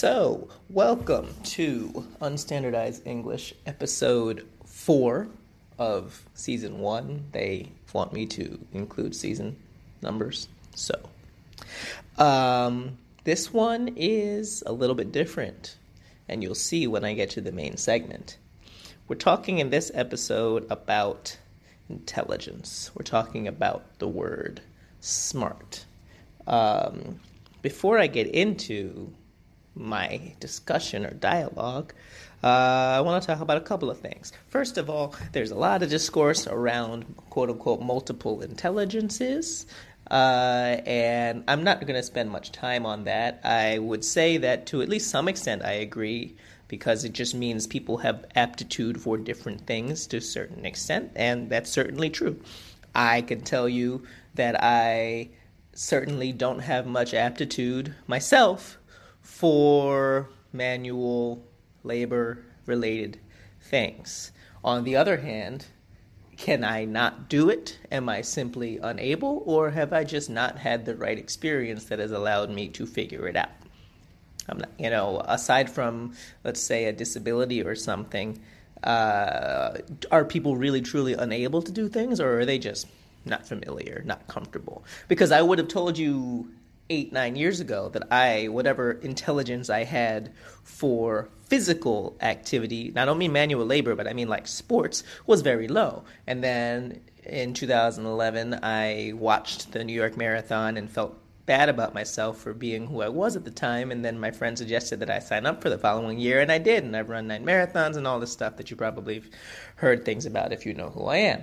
[0.00, 5.28] So, welcome to Unstandardized English, episode four
[5.78, 7.26] of season one.
[7.32, 9.58] They want me to include season
[10.00, 10.98] numbers, so
[12.16, 15.76] um, this one is a little bit different,
[16.30, 18.38] and you'll see when I get to the main segment.
[19.06, 21.36] We're talking in this episode about
[21.90, 22.90] intelligence.
[22.94, 24.62] We're talking about the word
[25.00, 25.84] smart.
[26.46, 27.20] Um,
[27.60, 29.12] before I get into
[29.80, 31.92] my discussion or dialogue,
[32.42, 32.46] uh,
[32.96, 34.32] I want to talk about a couple of things.
[34.48, 39.66] First of all, there's a lot of discourse around quote unquote multiple intelligences.
[40.10, 43.40] Uh, and I'm not going to spend much time on that.
[43.44, 46.36] I would say that to at least some extent I agree
[46.66, 51.50] because it just means people have aptitude for different things to a certain extent, and
[51.50, 52.40] that's certainly true.
[52.94, 55.30] I can tell you that I
[55.74, 58.78] certainly don't have much aptitude myself
[59.30, 61.42] for manual
[61.82, 63.18] labor related
[63.62, 64.32] things.
[64.62, 65.66] On the other hand,
[66.36, 67.78] can I not do it?
[67.90, 69.42] Am I simply unable?
[69.46, 73.28] Or have I just not had the right experience that has allowed me to figure
[73.28, 73.50] it out?
[74.48, 78.38] Not, you know, aside from, let's say, a disability or something,
[78.82, 79.78] uh,
[80.10, 82.88] are people really truly unable to do things or are they just
[83.24, 84.84] not familiar, not comfortable?
[85.08, 86.50] Because I would have told you
[86.90, 93.16] eight, nine years ago that I, whatever intelligence I had for physical activity, I don't
[93.16, 96.04] mean manual labor, but I mean like sports, was very low.
[96.26, 102.38] And then in 2011, I watched the New York Marathon and felt bad about myself
[102.38, 103.90] for being who I was at the time.
[103.90, 106.58] And then my friend suggested that I sign up for the following year, and I
[106.58, 106.84] did.
[106.84, 109.28] And I've run nine marathons and all this stuff that you probably have
[109.76, 111.42] heard things about if you know who I am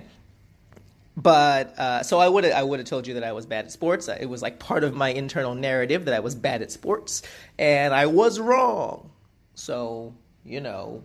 [1.22, 3.72] but uh, so I would I would have told you that I was bad at
[3.72, 4.06] sports.
[4.08, 7.22] It was like part of my internal narrative that I was bad at sports,
[7.58, 9.10] and I was wrong.
[9.54, 10.14] So
[10.44, 11.02] you know,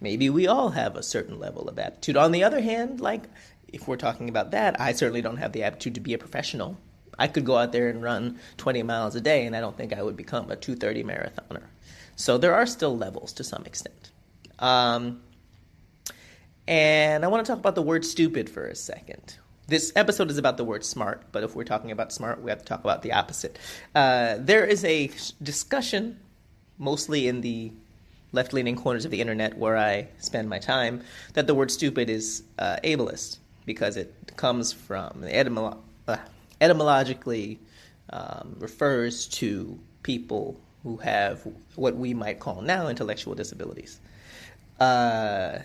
[0.00, 2.16] maybe we all have a certain level of aptitude.
[2.16, 3.24] On the other hand, like
[3.68, 6.78] if we're talking about that, I certainly don't have the aptitude to be a professional.
[7.18, 9.92] I could go out there and run 20 miles a day, and I don't think
[9.92, 11.64] I would become a 230 marathoner.
[12.16, 14.10] So there are still levels to some extent.
[14.58, 15.20] Um,
[16.66, 19.36] and I want to talk about the word stupid for a second
[19.70, 22.58] this episode is about the word smart, but if we're talking about smart, we have
[22.58, 23.56] to talk about the opposite.
[23.94, 25.10] Uh, there is a
[25.40, 26.18] discussion,
[26.76, 27.72] mostly in the
[28.32, 31.02] left leaning corners of the internet where I spend my time,
[31.34, 36.16] that the word stupid is uh, ableist because it comes from etymolo- uh,
[36.60, 37.60] etymologically
[38.12, 44.00] um, refers to people who have what we might call now intellectual disabilities.
[44.80, 45.60] Uh,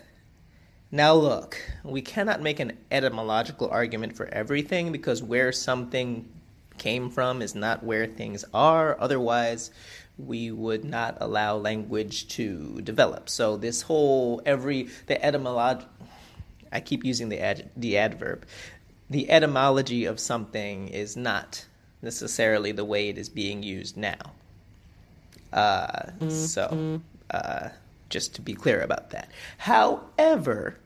[0.95, 6.25] now, look, we cannot make an etymological argument for everything because where something
[6.77, 8.95] came from is not where things are.
[8.97, 9.71] Otherwise,
[10.17, 13.27] we would not allow language to develop.
[13.27, 15.85] So, this whole every the etymology,
[16.71, 18.45] I keep using the ad, the adverb,
[19.09, 21.65] the etymology of something is not
[22.01, 24.31] necessarily the way it is being used now.
[25.51, 25.87] Uh,
[26.19, 26.29] mm-hmm.
[26.29, 27.01] So,
[27.31, 27.69] uh,
[28.09, 29.29] just to be clear about that.
[29.57, 30.77] However,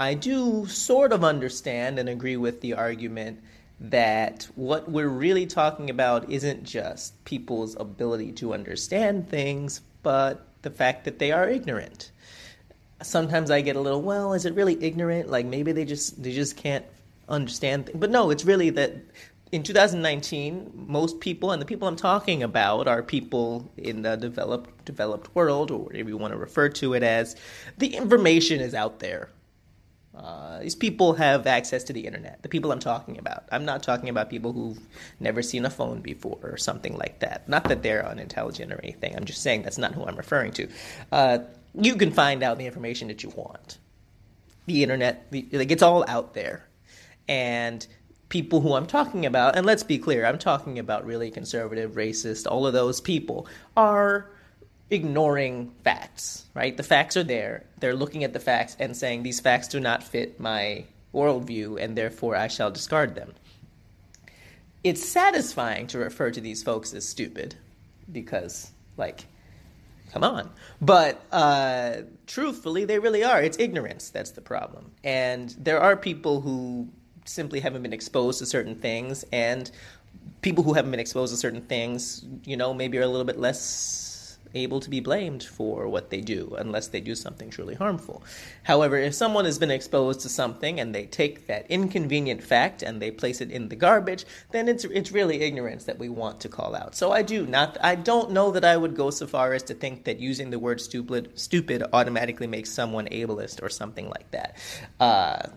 [0.00, 3.40] I do sort of understand and agree with the argument
[3.80, 10.70] that what we're really talking about isn't just people's ability to understand things, but the
[10.70, 12.12] fact that they are ignorant.
[13.02, 15.30] Sometimes I get a little, well, is it really ignorant?
[15.30, 16.84] Like maybe they just they just can't
[17.28, 17.98] understand things.
[17.98, 18.94] But no, it's really that
[19.50, 24.84] in 2019, most people and the people I'm talking about are people in the developed
[24.84, 27.34] developed world or whatever you want to refer to it as.
[27.78, 29.30] The information is out there
[30.18, 32.42] uh, these people have access to the internet.
[32.42, 33.44] The people I'm talking about.
[33.52, 34.78] I'm not talking about people who've
[35.20, 37.48] never seen a phone before or something like that.
[37.48, 39.14] Not that they're unintelligent or anything.
[39.14, 40.68] I'm just saying that's not who I'm referring to.
[41.12, 41.38] Uh,
[41.74, 43.78] you can find out the information that you want.
[44.66, 46.66] The internet, the, like it's all out there,
[47.28, 47.86] and
[48.28, 52.50] people who I'm talking about, and let's be clear, I'm talking about really conservative, racist,
[52.50, 54.30] all of those people are
[54.90, 56.76] ignoring facts, right?
[56.76, 57.64] The facts are there.
[57.78, 61.96] They're looking at the facts and saying these facts do not fit my worldview and
[61.96, 63.34] therefore I shall discard them.
[64.84, 67.56] It's satisfying to refer to these folks as stupid
[68.10, 69.26] because, like,
[70.12, 70.50] come on.
[70.80, 73.42] But uh, truthfully, they really are.
[73.42, 74.92] It's ignorance that's the problem.
[75.04, 76.88] And there are people who
[77.24, 79.70] simply haven't been exposed to certain things, and
[80.40, 83.38] people who haven't been exposed to certain things, you know, maybe are a little bit
[83.38, 84.07] less
[84.54, 88.22] able to be blamed for what they do unless they do something truly harmful.
[88.64, 93.00] However, if someone has been exposed to something and they take that inconvenient fact and
[93.00, 96.48] they place it in the garbage, then it's it's really ignorance that we want to
[96.48, 96.94] call out.
[96.94, 99.74] So I do not I don't know that I would go so far as to
[99.74, 104.56] think that using the word stupid stupid automatically makes someone ableist or something like that.
[105.00, 105.48] Uh,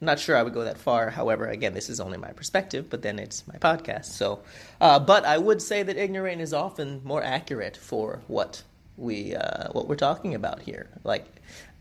[0.00, 1.10] I'm not sure I would go that far.
[1.10, 4.06] However, again, this is only my perspective, but then it's my podcast.
[4.06, 4.40] So,
[4.80, 8.62] uh, but I would say that ignorant is often more accurate for what
[8.96, 10.88] we uh, what we're talking about here.
[11.02, 11.26] Like,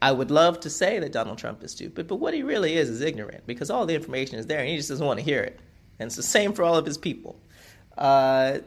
[0.02, 2.90] I would love to say that Donald Trump is stupid, but what he really is
[2.90, 5.42] is ignorant because all the information is there and he just doesn't want to hear
[5.42, 5.60] it.
[6.00, 7.40] And it's the same for all of his people.
[7.98, 8.60] Uh,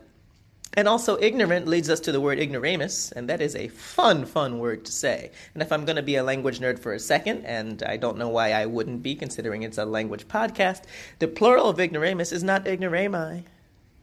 [0.74, 4.60] and also, ignorant leads us to the word ignoramus, and that is a fun, fun
[4.60, 5.32] word to say.
[5.52, 8.18] And if I'm going to be a language nerd for a second, and I don't
[8.18, 10.82] know why I wouldn't be considering it's a language podcast,
[11.18, 13.42] the plural of ignoramus is not ignorami.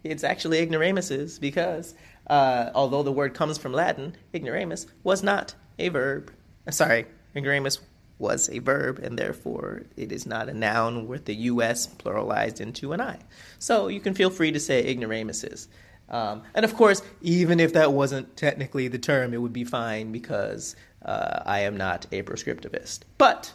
[0.03, 1.95] It's actually ignoramuses, because
[2.29, 6.33] uh, although the word comes from Latin, ignoramus was not a verb.
[6.67, 7.79] Uh, sorry, ignoramus
[8.19, 12.91] was a verb, and therefore it is not a noun with the US pluralized into
[12.91, 13.19] an I.
[13.57, 15.69] So you can feel free to say ignoramuses.
[16.09, 20.11] Um, and of course, even if that wasn't technically the term, it would be fine
[20.11, 23.01] because uh, I am not a prescriptivist.
[23.17, 23.53] But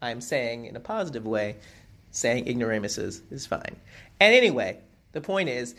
[0.00, 1.56] I'm saying in a positive way,
[2.10, 3.76] saying ignoramuses is fine.
[4.20, 4.78] And anyway,
[5.12, 5.74] the point is,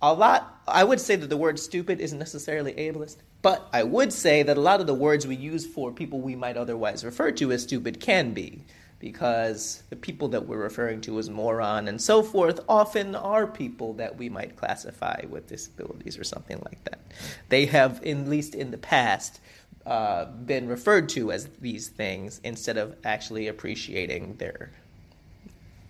[0.00, 4.12] a lot, I would say that the word stupid isn't necessarily ableist, but I would
[4.12, 7.32] say that a lot of the words we use for people we might otherwise refer
[7.32, 8.64] to as stupid can be
[8.98, 13.94] because the people that we're referring to as moron and so forth often are people
[13.94, 17.00] that we might classify with disabilities or something like that.
[17.48, 19.40] They have, at least in the past,
[19.86, 24.70] uh, been referred to as these things instead of actually appreciating their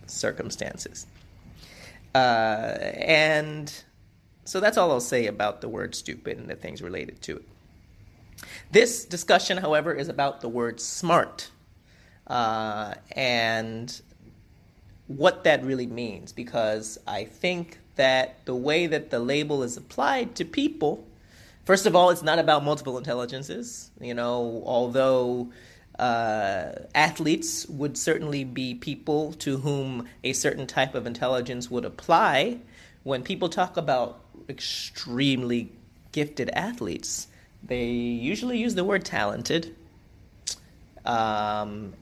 [0.05, 1.07] circumstances.
[2.13, 3.83] Uh, and
[4.45, 7.43] so that's all I'll say about the word stupid and the things related to it.
[8.71, 11.49] This discussion, however, is about the word smart
[12.29, 14.01] uh, and
[15.07, 20.35] what that really means because I think that the way that the label is applied
[20.35, 21.05] to people,
[21.65, 23.89] first of all, it's not about multiple intelligences.
[23.99, 25.51] You know, although
[25.97, 32.59] uh, athletes would certainly be people to whom a certain type of intelligence would apply,
[33.03, 35.71] when people talk about extremely
[36.11, 37.27] gifted athletes,
[37.63, 39.75] they usually use the word talented.
[41.05, 41.93] Um,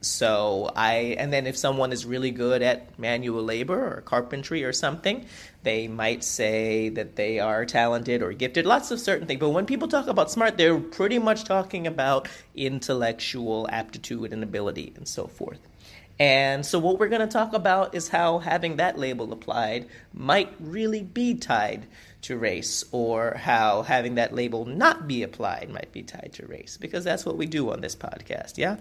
[0.00, 4.72] so I, and then if someone is really good at manual labor or carpentry or
[4.72, 5.26] something,
[5.62, 9.40] they might say that they are talented or gifted, lots of certain things.
[9.40, 14.92] But when people talk about smart, they're pretty much talking about intellectual aptitude and ability
[14.96, 15.58] and so forth.
[16.18, 20.54] And so, what we're going to talk about is how having that label applied might
[20.58, 21.86] really be tied
[22.22, 26.78] to race, or how having that label not be applied might be tied to race,
[26.78, 28.78] because that's what we do on this podcast, yeah?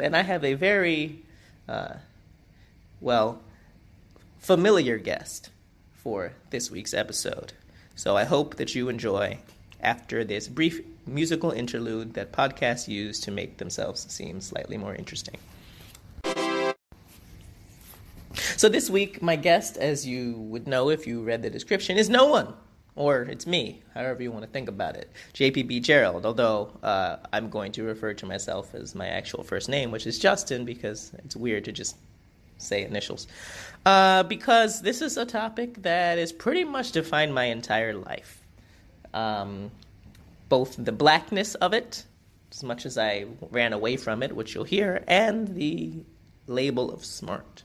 [0.00, 1.22] And I have a very,
[1.68, 1.94] uh,
[3.02, 3.42] well,
[4.38, 5.50] familiar guest
[5.92, 7.52] for this week's episode.
[7.96, 9.40] So, I hope that you enjoy
[9.82, 15.36] after this brief musical interlude that podcasts use to make themselves seem slightly more interesting.
[18.58, 22.10] So this week, my guest, as you would know if you read the description, is
[22.10, 22.54] no one.
[22.96, 25.12] Or it's me, however you want to think about it.
[25.34, 29.92] JPB Gerald, although uh, I'm going to refer to myself as my actual first name,
[29.92, 31.98] which is Justin, because it's weird to just
[32.56, 33.28] say initials.
[33.86, 38.42] Uh, because this is a topic that has pretty much defined my entire life.
[39.14, 39.70] Um,
[40.48, 42.02] both the blackness of it,
[42.50, 45.92] as much as I ran away from it, which you'll hear, and the
[46.48, 47.62] label of smart.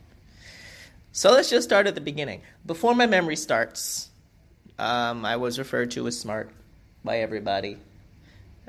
[1.15, 2.41] So let's just start at the beginning.
[2.65, 4.09] Before my memory starts,
[4.79, 6.49] um, I was referred to as smart
[7.03, 7.77] by everybody.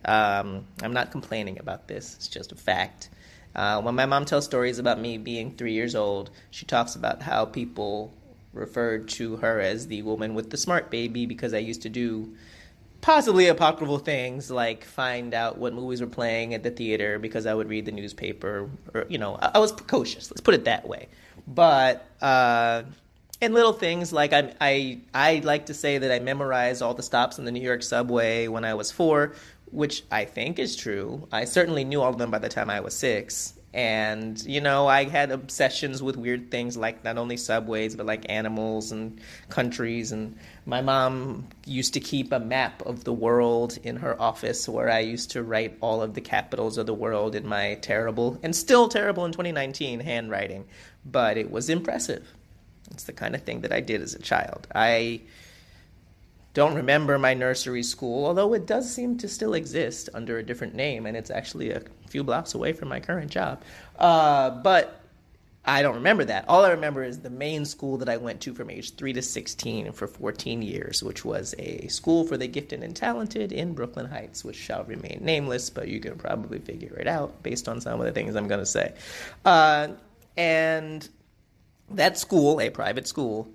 [0.05, 3.09] Um, I'm not complaining about this, it's just a fact.
[3.57, 7.23] Uh, when my mom tells stories about me being three years old, she talks about
[7.23, 8.13] how people
[8.53, 12.37] referred to her as the woman with the smart baby because I used to do
[13.01, 17.55] possibly apocryphal things like find out what movies were playing at the theater because I
[17.55, 18.69] would read the newspaper.
[18.93, 21.09] Or, you know, I, I was precocious, let's put it that way.
[21.47, 22.85] But uh,
[23.41, 27.03] and little things like I I I like to say that I memorized all the
[27.03, 29.35] stops in the New York subway when I was four,
[29.71, 31.29] which I think is true.
[31.33, 33.55] I certainly knew all of them by the time I was six.
[33.75, 38.25] And, you know, I had obsessions with weird things like not only subways, but like
[38.29, 40.13] animals and countries.
[40.13, 44.89] And my mom used to keep a map of the world in her office where
[44.89, 48.55] I used to write all of the capitals of the world in my terrible, and
[48.55, 50.67] still terrible in 2019, handwriting.
[51.05, 52.33] But it was impressive.
[52.93, 54.69] It's the kind of thing that I did as a child.
[54.73, 55.23] I
[56.55, 60.75] don't remember my nursery school, although it does seem to still exist under a different
[60.75, 63.63] name, and it's actually a few blocks away from my current job.
[63.99, 65.01] Uh, but
[65.65, 66.45] I don't remember that.
[66.47, 69.23] All I remember is the main school that I went to from age 3 to
[69.23, 74.07] 16 for 14 years, which was a school for the gifted and talented in Brooklyn
[74.07, 77.99] Heights, which shall remain nameless, but you can probably figure it out based on some
[77.99, 78.95] of the things I'm going to say.
[79.45, 79.89] Uh,
[80.37, 81.09] and
[81.91, 83.49] that school, a private school,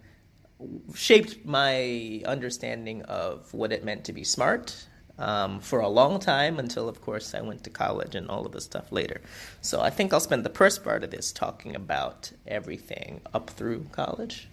[0.94, 4.88] shaped my understanding of what it meant to be smart
[5.18, 8.52] um, for a long time until, of course, I went to college and all of
[8.52, 9.22] this stuff later.
[9.62, 13.88] So I think I'll spend the first part of this talking about everything up through
[13.92, 14.48] college.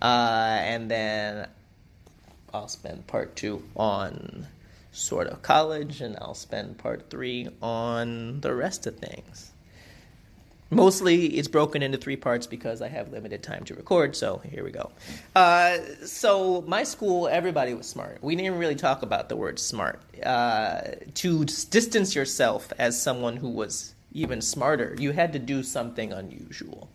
[0.00, 1.48] Uh, and then
[2.52, 4.48] I'll spend part two on
[4.90, 9.51] sort of college, and I'll spend part three on the rest of things.
[10.72, 14.64] Mostly it's broken into three parts because I have limited time to record, so here
[14.64, 14.90] we go.
[15.36, 18.18] Uh, so, my school, everybody was smart.
[18.22, 20.00] We didn't really talk about the word smart.
[20.24, 20.80] Uh,
[21.14, 26.88] to distance yourself as someone who was even smarter, you had to do something unusual.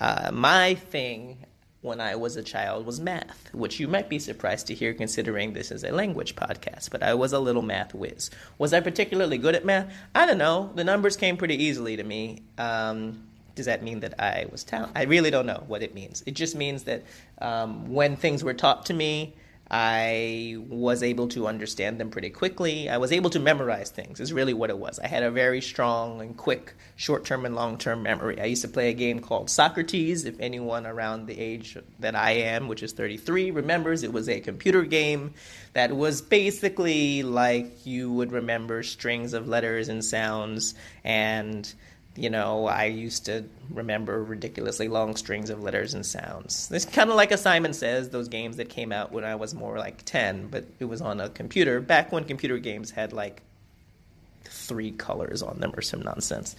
[0.00, 1.41] Uh, my thing
[1.82, 5.52] when I was a child was math, which you might be surprised to hear considering
[5.52, 8.30] this is a language podcast, but I was a little math whiz.
[8.56, 9.92] Was I particularly good at math?
[10.14, 10.70] I don't know.
[10.76, 12.44] The numbers came pretty easily to me.
[12.56, 13.24] Um,
[13.56, 14.96] does that mean that I was talented?
[14.96, 16.22] I really don't know what it means.
[16.24, 17.02] It just means that
[17.40, 19.34] um, when things were taught to me,
[19.74, 22.90] I was able to understand them pretty quickly.
[22.90, 24.98] I was able to memorize things, is really what it was.
[24.98, 28.38] I had a very strong and quick short term and long term memory.
[28.38, 30.26] I used to play a game called Socrates.
[30.26, 34.40] If anyone around the age that I am, which is 33, remembers, it was a
[34.40, 35.32] computer game
[35.72, 41.72] that was basically like you would remember strings of letters and sounds and
[42.14, 46.70] you know, I used to remember ridiculously long strings of letters and sounds.
[46.70, 49.54] It's kind of like a Simon Says, those games that came out when I was
[49.54, 53.42] more like 10, but it was on a computer, back when computer games had like
[54.44, 56.54] three colors on them or some nonsense.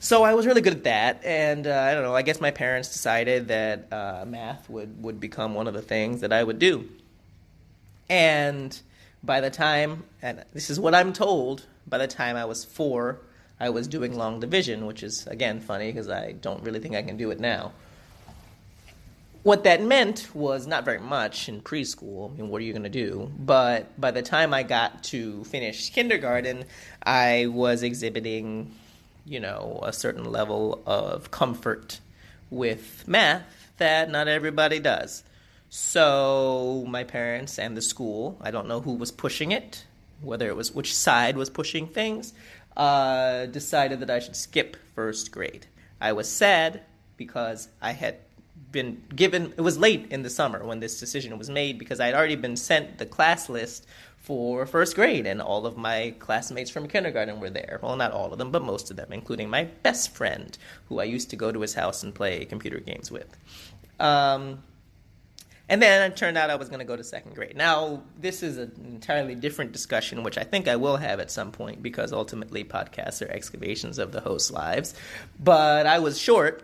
[0.00, 2.52] So I was really good at that, and uh, I don't know, I guess my
[2.52, 6.60] parents decided that uh, math would, would become one of the things that I would
[6.60, 6.88] do.
[8.08, 8.80] And
[9.24, 13.18] by the time, and this is what I'm told, by the time I was four,
[13.60, 17.02] I was doing long division, which is, again, funny because I don't really think I
[17.02, 17.72] can do it now.
[19.42, 22.32] What that meant was not very much in preschool.
[22.32, 23.32] I mean, what are you going to do?
[23.38, 26.64] But by the time I got to finish kindergarten,
[27.02, 28.74] I was exhibiting,
[29.24, 32.00] you know, a certain level of comfort
[32.50, 33.42] with math
[33.78, 35.22] that not everybody does.
[35.70, 39.84] So my parents and the school, I don't know who was pushing it,
[40.20, 42.32] whether it was which side was pushing things,
[42.78, 45.66] uh, decided that I should skip first grade.
[46.00, 46.82] I was sad
[47.16, 48.16] because I had
[48.70, 52.06] been given, it was late in the summer when this decision was made because I
[52.06, 53.86] had already been sent the class list
[54.18, 57.78] for first grade, and all of my classmates from kindergarten were there.
[57.82, 60.56] Well, not all of them, but most of them, including my best friend,
[60.88, 63.36] who I used to go to his house and play computer games with.
[63.98, 64.62] Um,
[65.68, 67.56] and then it turned out I was going to go to second grade.
[67.56, 71.52] Now, this is an entirely different discussion, which I think I will have at some
[71.52, 74.94] point because ultimately podcasts are excavations of the host's lives.
[75.38, 76.62] But I was short,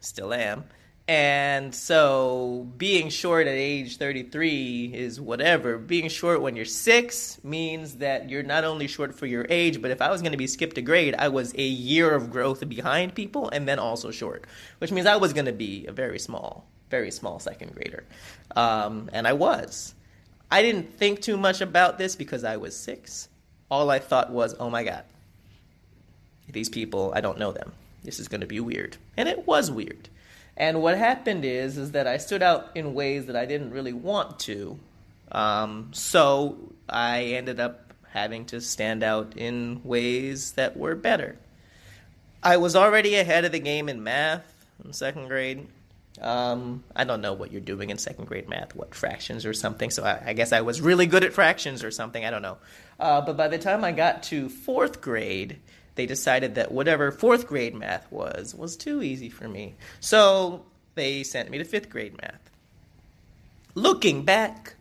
[0.00, 0.64] still am.
[1.08, 5.76] And so being short at age 33 is whatever.
[5.76, 9.90] Being short when you're six means that you're not only short for your age, but
[9.90, 12.66] if I was going to be skipped a grade, I was a year of growth
[12.68, 14.46] behind people and then also short,
[14.78, 18.04] which means I was going to be a very small very small second grader.
[18.54, 19.94] Um, and I was.
[20.50, 23.28] I didn't think too much about this because I was six.
[23.70, 25.04] All I thought was, oh my God,
[26.50, 27.72] these people, I don't know them.
[28.04, 28.98] This is going to be weird.
[29.16, 30.10] And it was weird.
[30.54, 33.94] And what happened is, is that I stood out in ways that I didn't really
[33.94, 34.78] want to.
[35.30, 36.58] Um, so
[36.90, 41.38] I ended up having to stand out in ways that were better.
[42.42, 45.66] I was already ahead of the game in math in second grade.
[46.22, 49.90] Um, I don't know what you're doing in second grade math, what fractions or something.
[49.90, 52.24] So I, I guess I was really good at fractions or something.
[52.24, 52.58] I don't know.
[53.00, 55.58] Uh, but by the time I got to fourth grade,
[55.96, 59.74] they decided that whatever fourth grade math was was too easy for me.
[60.00, 60.64] So
[60.94, 62.50] they sent me to fifth grade math.
[63.74, 64.74] Looking back,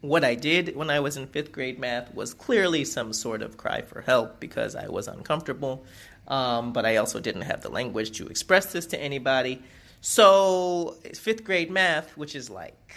[0.00, 3.56] what I did when I was in fifth grade math was clearly some sort of
[3.56, 5.84] cry for help because I was uncomfortable.
[6.26, 9.62] Um, but I also didn't have the language to express this to anybody.
[10.00, 12.96] So fifth grade math, which is like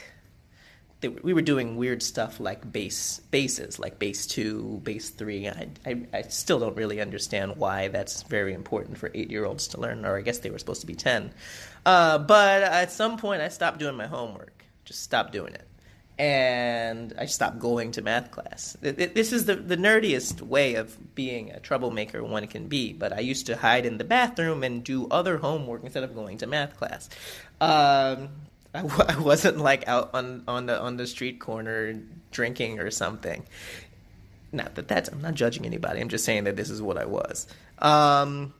[1.23, 5.47] we were doing weird stuff like base bases, like base two, base three.
[5.47, 9.69] I, I, I still don't really understand why that's very important for eight year olds
[9.69, 11.33] to learn, or I guess they were supposed to be ten.
[11.85, 14.63] Uh, but at some point, I stopped doing my homework.
[14.85, 15.67] Just stopped doing it.
[16.21, 18.77] And I stopped going to math class.
[18.79, 23.21] This is the, the nerdiest way of being a troublemaker one can be, but I
[23.21, 26.77] used to hide in the bathroom and do other homework instead of going to math
[26.77, 27.09] class.
[27.59, 28.29] Um,
[28.75, 31.99] I w- I wasn't like out on, on the on the street corner
[32.29, 33.43] drinking or something.
[34.51, 36.01] Not that that's I'm not judging anybody.
[36.01, 37.47] I'm just saying that this is what I was.
[37.79, 38.53] Um,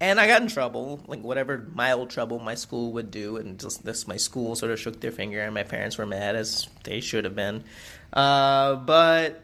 [0.00, 3.84] and I got in trouble, like whatever mild trouble my school would do, and just
[3.84, 7.00] this my school sort of shook their finger, and my parents were mad as they
[7.00, 7.64] should have been.
[8.12, 9.42] Uh, but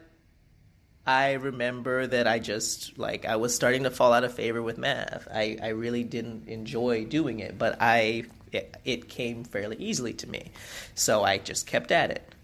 [1.06, 4.76] I remember that I just like I was starting to fall out of favor with
[4.78, 5.26] math.
[5.32, 10.28] I I really didn't enjoy doing it, but I it, it came fairly easily to
[10.28, 10.52] me,
[10.94, 12.35] so I just kept at it.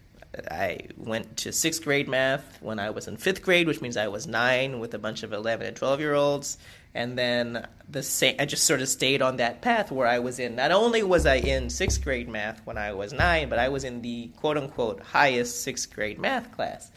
[0.51, 4.09] I went to sixth grade math when I was in fifth grade, which means I
[4.09, 6.59] was nine with a bunch of 11 and 12 year olds
[6.95, 10.39] and then the same i just sort of stayed on that path where i was
[10.39, 13.69] in not only was i in sixth grade math when i was nine but i
[13.69, 16.91] was in the quote unquote highest sixth grade math class.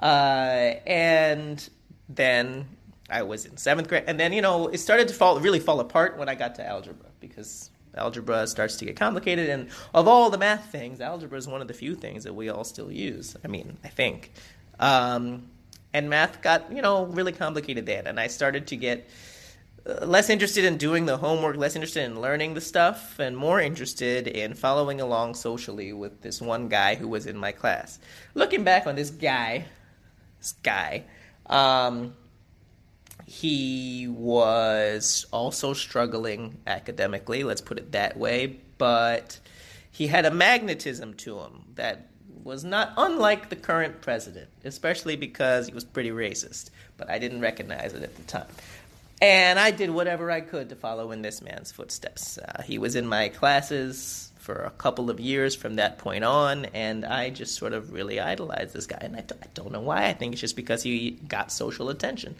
[0.00, 1.68] Uh, and
[2.08, 2.66] then
[3.10, 5.80] i was in seventh grade and then you know it started to fall really fall
[5.80, 10.30] apart when i got to algebra because algebra starts to get complicated and of all
[10.30, 13.36] the math things algebra is one of the few things that we all still use
[13.44, 14.32] i mean i think.
[14.80, 15.50] Um,
[15.92, 19.08] and math got you know really complicated then and i started to get
[19.86, 23.60] uh, less interested in doing the homework less interested in learning the stuff and more
[23.60, 27.98] interested in following along socially with this one guy who was in my class.
[28.34, 29.64] Looking back on this guy
[30.38, 31.04] this guy
[31.46, 32.14] um,
[33.26, 39.38] he was also struggling academically let's put it that way but
[39.90, 42.09] he had a magnetism to him that
[42.44, 47.40] was not unlike the current president, especially because he was pretty racist, but I didn't
[47.40, 48.46] recognize it at the time.
[49.22, 52.38] And I did whatever I could to follow in this man's footsteps.
[52.38, 56.64] Uh, he was in my classes for a couple of years from that point on,
[56.66, 58.98] and I just sort of really idolized this guy.
[59.00, 60.06] And I, I don't know why.
[60.06, 62.34] I think it's just because he got social attention.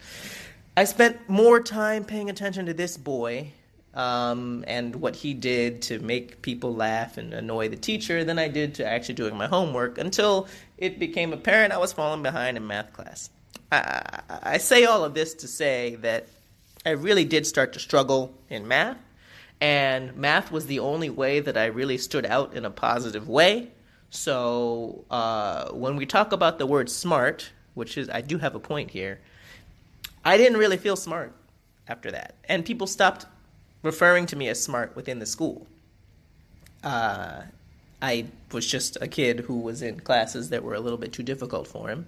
[0.75, 3.51] I spent more time paying attention to this boy
[3.93, 8.47] um, and what he did to make people laugh and annoy the teacher than I
[8.47, 12.65] did to actually doing my homework until it became apparent I was falling behind in
[12.65, 13.29] math class.
[13.71, 16.27] I, I say all of this to say that
[16.85, 18.97] I really did start to struggle in math,
[19.59, 23.71] and math was the only way that I really stood out in a positive way.
[24.09, 28.59] So uh, when we talk about the word smart, which is, I do have a
[28.59, 29.19] point here,
[30.25, 31.33] I didn't really feel smart
[31.87, 32.35] after that.
[32.45, 33.25] And people stopped
[33.83, 35.67] referring to me as smart within the school.
[36.83, 37.43] Uh,
[38.01, 41.23] I was just a kid who was in classes that were a little bit too
[41.23, 42.07] difficult for him.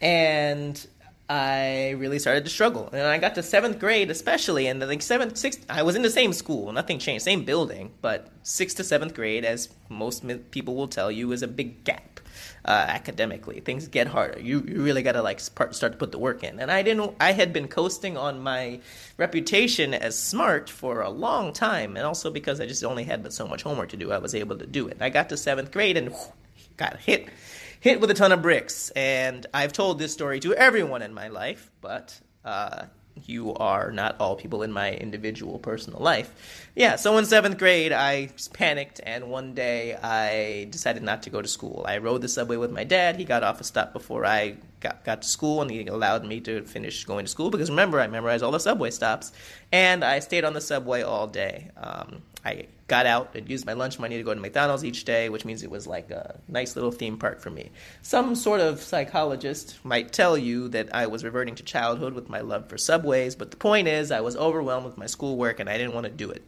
[0.00, 0.86] And
[1.28, 2.88] I really started to struggle.
[2.92, 6.10] And I got to seventh grade, especially, and like seventh, sixth, I was in the
[6.10, 10.88] same school, nothing changed, same building, but sixth to seventh grade, as most people will
[10.88, 12.20] tell you, is a big gap
[12.64, 13.60] uh, academically.
[13.60, 14.40] Things get harder.
[14.40, 16.60] You you really got to like start to put the work in.
[16.60, 17.14] And I didn't.
[17.20, 18.80] I had been coasting on my
[19.16, 23.32] reputation as smart for a long time, and also because I just only had but
[23.32, 24.98] so much homework to do, I was able to do it.
[25.00, 26.32] I got to seventh grade and whew,
[26.76, 27.28] got hit
[27.80, 28.90] hit with a ton of bricks.
[28.90, 32.86] And I've told this story to everyone in my life, but uh,
[33.24, 36.68] you are not all people in my individual personal life.
[36.74, 41.40] Yeah, so in seventh grade, I panicked, and one day I decided not to go
[41.40, 41.84] to school.
[41.88, 43.16] I rode the subway with my dad.
[43.16, 46.40] He got off a stop before I got, got to school, and he allowed me
[46.42, 49.32] to finish going to school because remember, I memorized all the subway stops,
[49.72, 51.70] and I stayed on the subway all day.
[51.76, 55.28] Um, I got out and used my lunch money to go to McDonald's each day,
[55.28, 57.70] which means it was like a nice little theme park for me.
[58.02, 62.40] Some sort of psychologist might tell you that I was reverting to childhood with my
[62.40, 65.76] love for subways, but the point is, I was overwhelmed with my schoolwork and I
[65.78, 66.42] didn't want to do it.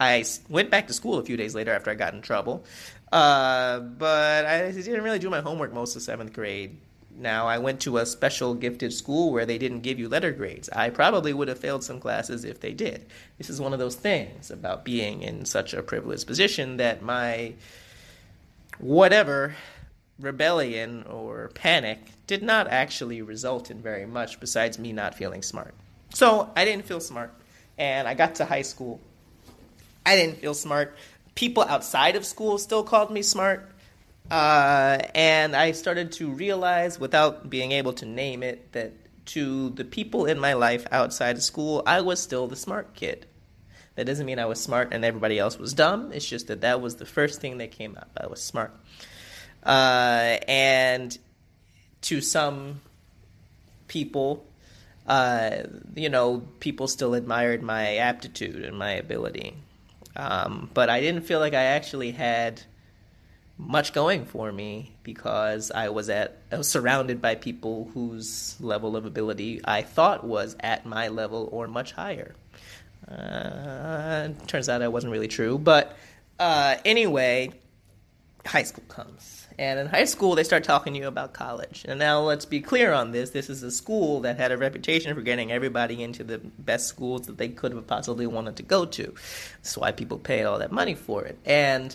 [0.00, 2.64] I went back to school a few days later after I got in trouble,
[3.12, 6.78] uh, but I didn't really do my homework most of seventh grade.
[7.20, 10.70] Now, I went to a special gifted school where they didn't give you letter grades.
[10.70, 13.04] I probably would have failed some classes if they did.
[13.36, 17.52] This is one of those things about being in such a privileged position that my
[18.78, 19.54] whatever
[20.18, 25.74] rebellion or panic did not actually result in very much besides me not feeling smart.
[26.14, 27.34] So I didn't feel smart.
[27.76, 28.98] And I got to high school.
[30.06, 30.96] I didn't feel smart.
[31.34, 33.70] People outside of school still called me smart.
[34.30, 38.92] Uh, and I started to realize, without being able to name it, that
[39.26, 43.26] to the people in my life outside of school, I was still the smart kid.
[43.96, 46.12] That doesn't mean I was smart and everybody else was dumb.
[46.12, 48.10] It's just that that was the first thing that came up.
[48.16, 48.72] I was smart.
[49.64, 51.16] Uh, and
[52.02, 52.80] to some
[53.88, 54.46] people,
[55.06, 55.64] uh,
[55.94, 59.54] you know, people still admired my aptitude and my ability.
[60.16, 62.62] Um, but I didn't feel like I actually had
[63.60, 68.96] much going for me because I was at I was surrounded by people whose level
[68.96, 72.34] of ability I thought was at my level or much higher.
[73.08, 75.96] Uh, turns out that wasn't really true, but
[76.38, 77.52] uh, anyway,
[78.46, 79.46] high school comes.
[79.58, 81.84] And in high school, they start talking to you about college.
[81.86, 83.30] And now let's be clear on this.
[83.30, 87.26] This is a school that had a reputation for getting everybody into the best schools
[87.26, 89.14] that they could have possibly wanted to go to.
[89.56, 91.38] That's why people paid all that money for it.
[91.44, 91.94] And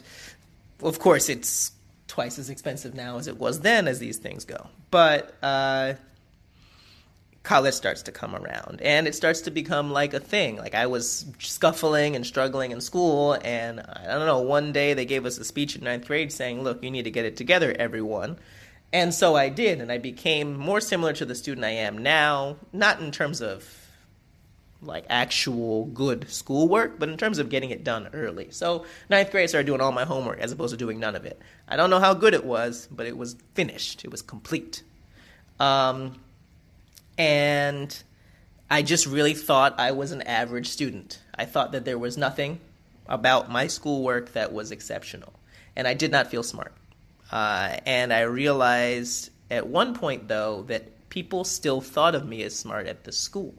[0.81, 1.71] of course, it's
[2.07, 4.67] twice as expensive now as it was then as these things go.
[4.91, 5.95] But uh,
[7.43, 10.57] college starts to come around and it starts to become like a thing.
[10.57, 15.05] Like I was scuffling and struggling in school, and I don't know, one day they
[15.05, 17.73] gave us a speech in ninth grade saying, Look, you need to get it together,
[17.77, 18.38] everyone.
[18.93, 22.55] And so I did, and I became more similar to the student I am now,
[22.71, 23.84] not in terms of
[24.85, 28.51] like actual good schoolwork, but in terms of getting it done early.
[28.51, 31.25] So ninth grade, I started doing all my homework as opposed to doing none of
[31.25, 31.39] it.
[31.67, 34.05] I don't know how good it was, but it was finished.
[34.05, 34.83] It was complete.
[35.59, 36.19] Um,
[37.17, 38.03] and
[38.69, 41.21] I just really thought I was an average student.
[41.33, 42.59] I thought that there was nothing
[43.07, 45.33] about my schoolwork that was exceptional,
[45.75, 46.73] and I did not feel smart.
[47.31, 52.55] Uh, and I realized at one point, though, that people still thought of me as
[52.55, 53.53] smart at the school.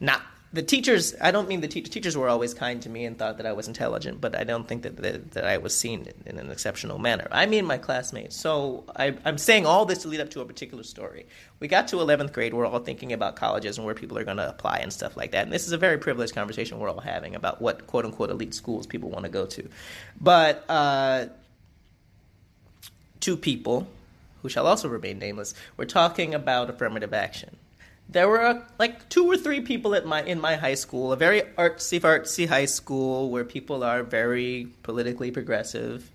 [0.00, 3.18] Not the teachers i don't mean the te- teachers were always kind to me and
[3.18, 6.08] thought that i was intelligent but i don't think that, that, that i was seen
[6.24, 7.28] in, an exceptional manner.
[7.30, 8.36] I mean my classmates.
[8.36, 11.26] So I, i'm saying all this to lead up to a particular story.
[11.60, 14.36] We got to 11th grade we're all thinking about colleges and where people are going
[14.38, 15.44] to apply and stuff like that.
[15.44, 18.54] And this is a very privileged conversation we're all having about what quote unquote elite
[18.54, 19.68] schools people want to go to.
[20.20, 21.26] But uh,
[23.20, 23.86] two people
[24.42, 27.56] who shall also remain nameless were talking about affirmative action
[28.08, 31.16] there were uh, like two or three people at my in my high school, a
[31.16, 36.10] very artsy artsy high school where people are very politically progressive,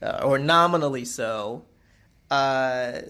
[0.00, 1.64] uh, or nominally so.
[2.30, 3.02] Uh,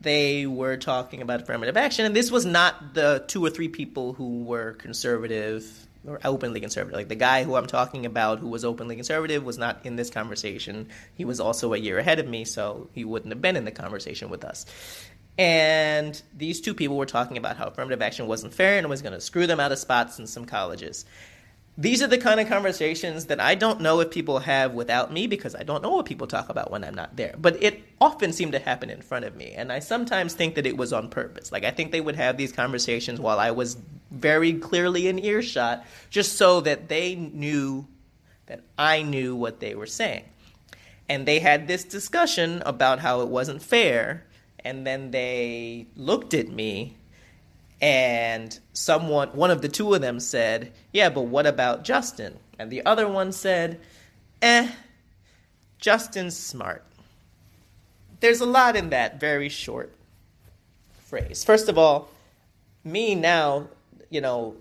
[0.00, 4.14] they were talking about affirmative action, and this was not the two or three people
[4.14, 5.66] who were conservative
[6.06, 6.96] or openly conservative.
[6.96, 10.08] Like the guy who I'm talking about, who was openly conservative, was not in this
[10.08, 10.88] conversation.
[11.14, 13.70] He was also a year ahead of me, so he wouldn't have been in the
[13.70, 14.64] conversation with us.
[15.38, 19.14] And these two people were talking about how affirmative action wasn't fair and was going
[19.14, 21.04] to screw them out of spots in some colleges.
[21.78, 25.26] These are the kind of conversations that I don't know if people have without me
[25.26, 27.34] because I don't know what people talk about when I'm not there.
[27.38, 29.52] But it often seemed to happen in front of me.
[29.52, 31.50] And I sometimes think that it was on purpose.
[31.50, 33.78] Like, I think they would have these conversations while I was
[34.10, 37.86] very clearly in earshot, just so that they knew
[38.44, 40.24] that I knew what they were saying.
[41.08, 44.26] And they had this discussion about how it wasn't fair
[44.64, 46.96] and then they looked at me
[47.80, 52.38] and someone one of the two of them said yeah but what about justin?
[52.58, 53.80] And the other one said
[54.42, 54.70] eh
[55.78, 56.84] justin's smart.
[58.20, 59.94] There's a lot in that very short
[61.04, 61.42] phrase.
[61.42, 62.10] First of all
[62.84, 63.68] me now
[64.10, 64.56] you know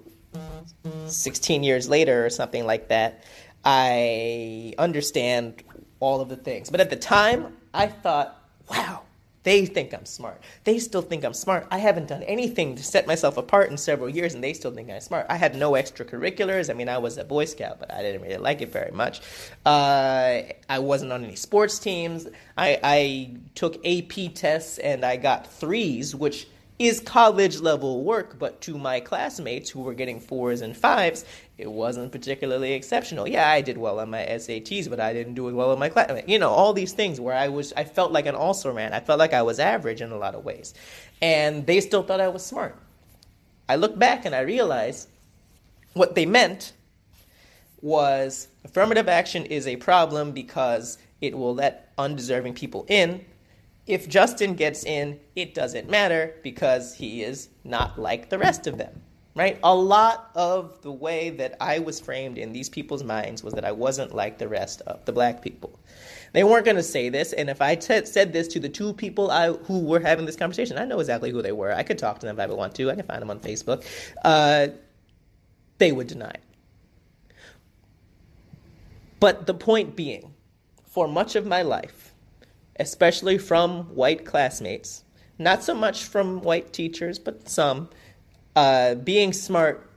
[1.07, 3.23] 16 years later or something like that
[3.65, 5.63] i understand
[5.99, 6.69] all of the things.
[6.69, 9.03] But at the time i thought wow
[9.43, 10.41] they think I'm smart.
[10.65, 11.67] They still think I'm smart.
[11.71, 14.89] I haven't done anything to set myself apart in several years, and they still think
[14.89, 15.25] I'm smart.
[15.29, 16.69] I had no extracurriculars.
[16.69, 19.21] I mean, I was a Boy Scout, but I didn't really like it very much.
[19.65, 22.27] Uh, I wasn't on any sports teams.
[22.57, 26.47] I, I took AP tests and I got threes, which
[26.79, 31.25] is college level work, but to my classmates who were getting fours and fives,
[31.57, 33.27] it wasn't particularly exceptional.
[33.27, 35.89] Yeah, I did well on my SATs, but I didn't do as well in my
[35.89, 36.23] class.
[36.25, 38.93] You know, all these things where I was, I felt like an also ran.
[38.93, 40.73] I felt like I was average in a lot of ways,
[41.21, 42.77] and they still thought I was smart.
[43.67, 45.07] I look back and I realize
[45.93, 46.71] what they meant
[47.81, 53.23] was affirmative action is a problem because it will let undeserving people in
[53.87, 58.77] if Justin gets in, it doesn't matter because he is not like the rest of
[58.77, 59.01] them.
[59.35, 59.57] Right?
[59.63, 63.63] A lot of the way that I was framed in these people's minds was that
[63.63, 65.79] I wasn't like the rest of the black people.
[66.33, 68.93] They weren't going to say this, and if I t- said this to the two
[68.93, 71.71] people I, who were having this conversation, I know exactly who they were.
[71.71, 72.91] I could talk to them if I would want to.
[72.91, 73.85] I can find them on Facebook.
[74.23, 74.67] Uh,
[75.77, 76.43] they would deny it.
[79.19, 80.33] But the point being,
[80.85, 82.08] for much of my life,
[82.79, 85.03] especially from white classmates,
[85.37, 87.89] not so much from white teachers, but some,
[88.55, 89.89] uh, being smart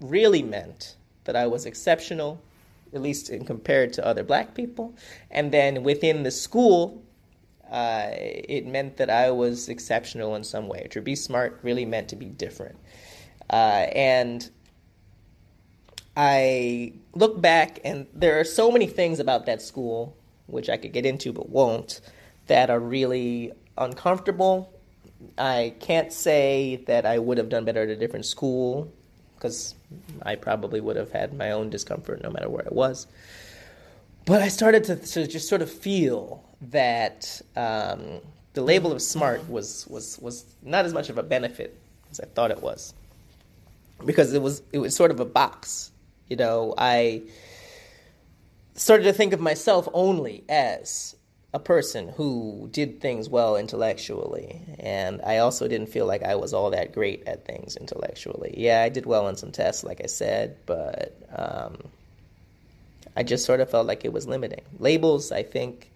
[0.00, 2.40] really meant that I was exceptional,
[2.92, 4.94] at least in compared to other black people.
[5.30, 7.02] And then within the school,
[7.70, 10.86] uh, it meant that I was exceptional in some way.
[10.90, 12.76] To be smart really meant to be different.
[13.50, 14.48] Uh, and
[16.16, 20.92] I look back, and there are so many things about that school which I could
[20.92, 22.00] get into but won't,
[22.46, 24.72] that are really uncomfortable.
[25.38, 28.92] I can't say that I would have done better at a different school
[29.36, 29.74] because
[30.22, 33.06] I probably would have had my own discomfort no matter where I was.
[34.24, 38.20] But I started to, to just sort of feel that um,
[38.54, 41.78] the label of smart was, was, was not as much of a benefit
[42.10, 42.94] as I thought it was.
[44.04, 45.92] Because it was, it was sort of a box.
[46.28, 47.22] You know, I
[48.74, 51.14] started to think of myself only as
[51.56, 54.60] a person who did things well intellectually.
[54.78, 58.52] And I also didn't feel like I was all that great at things intellectually.
[58.58, 61.78] Yeah, I did well on some tests, like I said, but um,
[63.16, 64.60] I just sort of felt like it was limiting.
[64.78, 65.90] Labels, I think,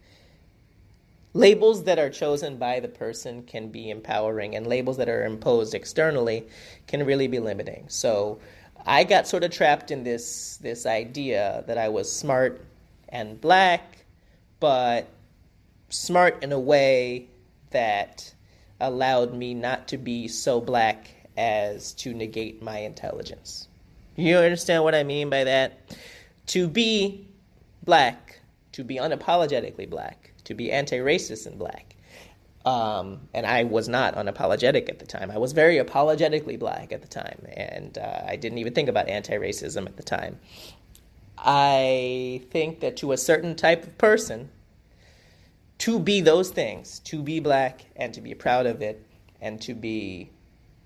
[1.34, 5.74] labels that are chosen by the person can be empowering, and labels that are imposed
[5.74, 6.46] externally
[6.86, 7.84] can really be limiting.
[7.88, 8.38] So
[8.86, 12.64] I got sort of trapped in this this idea that I was smart
[13.10, 14.06] and black,
[14.58, 15.06] but
[15.90, 17.28] smart in a way
[17.70, 18.32] that
[18.80, 23.68] allowed me not to be so black as to negate my intelligence.
[24.16, 25.96] You understand what I mean by that?
[26.48, 27.28] To be
[27.84, 28.40] black,
[28.72, 31.96] to be unapologetically black, to be anti racist and black.
[32.64, 35.30] Um, and I was not unapologetic at the time.
[35.30, 39.08] I was very apologetically black at the time, and uh, I didn't even think about
[39.08, 40.38] anti racism at the time.
[41.38, 44.50] I think that to a certain type of person,
[45.80, 49.04] to be those things, to be black and to be proud of it
[49.40, 50.30] and to be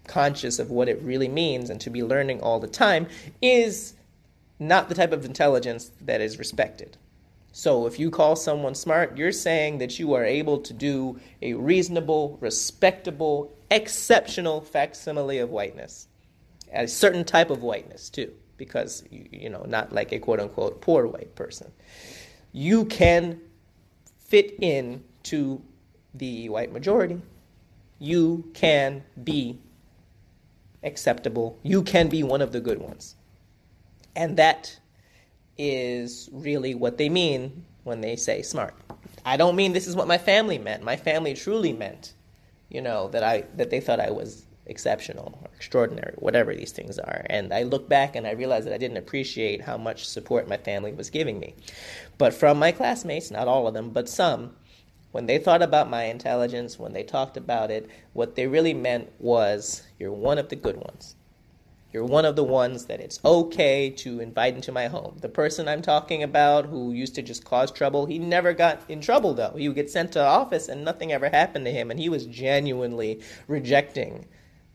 [0.06, 3.08] conscious of what it really means and to be learning all the time
[3.42, 3.94] is
[4.60, 6.96] not the type of intelligence that is respected.
[7.50, 11.54] So if you call someone smart, you're saying that you are able to do a
[11.54, 16.06] reasonable, respectable, exceptional facsimile of whiteness.
[16.72, 21.06] A certain type of whiteness, too, because, you know, not like a quote unquote poor
[21.06, 21.70] white person.
[22.52, 23.40] You can
[24.24, 25.62] fit in to
[26.14, 27.20] the white majority,
[27.98, 29.58] you can be
[30.82, 31.58] acceptable.
[31.62, 33.16] You can be one of the good ones.
[34.16, 34.78] And that
[35.56, 38.74] is really what they mean when they say smart.
[39.24, 40.82] I don't mean this is what my family meant.
[40.82, 42.14] My family truly meant,
[42.68, 46.98] you know, that I that they thought I was exceptional or extraordinary, whatever these things
[46.98, 47.26] are.
[47.28, 50.56] And I look back and I realize that I didn't appreciate how much support my
[50.56, 51.54] family was giving me.
[52.18, 54.56] But from my classmates, not all of them, but some,
[55.12, 59.12] when they thought about my intelligence, when they talked about it, what they really meant
[59.18, 61.14] was you're one of the good ones.
[61.92, 65.18] You're one of the ones that it's okay to invite into my home.
[65.20, 69.00] The person I'm talking about who used to just cause trouble, he never got in
[69.00, 69.54] trouble though.
[69.56, 72.26] He would get sent to office and nothing ever happened to him, and he was
[72.26, 74.26] genuinely rejecting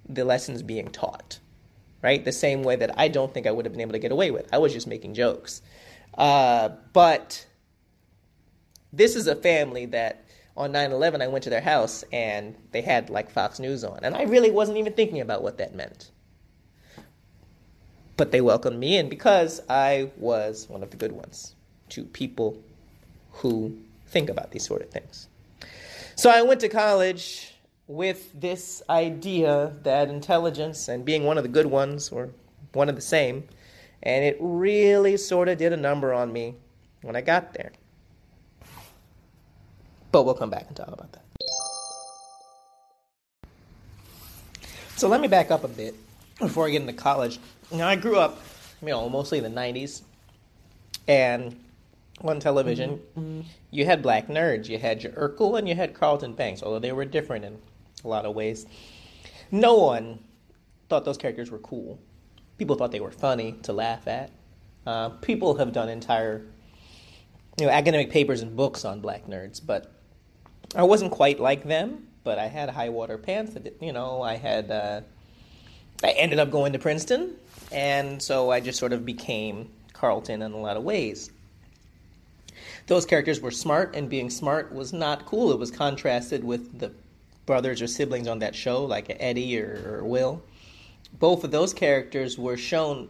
[0.09, 1.39] the lessons being taught,
[2.01, 2.25] right?
[2.25, 4.31] The same way that I don't think I would have been able to get away
[4.31, 4.51] with.
[4.51, 5.61] I was just making jokes.
[6.17, 7.45] Uh, but
[8.91, 10.25] this is a family that
[10.57, 13.99] on 9 11, I went to their house and they had like Fox News on.
[14.03, 16.11] And I really wasn't even thinking about what that meant.
[18.17, 21.55] But they welcomed me in because I was one of the good ones
[21.89, 22.61] to people
[23.31, 25.27] who think about these sort of things.
[26.15, 27.48] So I went to college
[27.89, 32.29] with this idea that intelligence and being one of the good ones were
[32.73, 33.43] one of the same.
[34.03, 36.53] And it really sort of did a number on me
[37.01, 37.71] when I got there.
[40.11, 41.23] But we'll come back and talk about that.
[44.95, 45.95] So let me back up a bit
[46.37, 47.39] before I get into college.
[47.71, 48.39] Now, I grew up,
[48.81, 50.03] you know, mostly in the 90s.
[51.07, 51.59] And
[52.21, 53.41] on television, mm-hmm.
[53.71, 54.69] you had black nerds.
[54.69, 57.57] You had your Urkel and you had Carlton Banks, although they were different in
[58.03, 58.65] a lot of ways.
[59.51, 60.19] No one
[60.89, 61.99] thought those characters were cool.
[62.57, 64.31] People thought they were funny to laugh at.
[64.85, 66.45] Uh, people have done entire,
[67.59, 69.91] you know, academic papers and books on black nerds, but
[70.75, 72.07] I wasn't quite like them.
[72.23, 73.53] But I had high water pants.
[73.53, 74.69] That, you know, I had.
[74.69, 75.01] Uh,
[76.03, 77.35] I ended up going to Princeton,
[77.71, 81.31] and so I just sort of became Carlton in a lot of ways.
[82.87, 85.51] Those characters were smart, and being smart was not cool.
[85.51, 86.91] It was contrasted with the
[87.49, 90.39] brothers or siblings on that show, like Eddie or, or Will,
[91.17, 93.09] both of those characters were shown,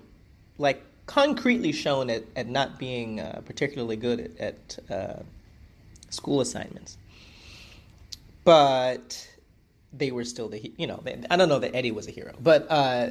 [0.57, 5.23] like concretely shown at, at not being uh, particularly good at, at uh,
[6.09, 6.97] school assignments.
[8.45, 9.27] But
[9.91, 12.33] they were still the you know they, I don't know that Eddie was a hero,
[12.41, 13.09] but uh,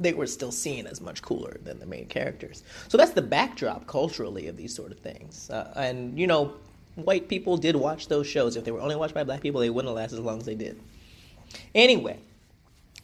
[0.00, 2.64] they were still seen as much cooler than the main characters.
[2.88, 5.50] So that's the backdrop culturally of these sort of things.
[5.50, 6.54] Uh, and you know,
[6.94, 8.56] white people did watch those shows.
[8.56, 10.54] If they were only watched by black people, they wouldn't last as long as they
[10.54, 10.80] did.
[11.74, 12.18] Anyway,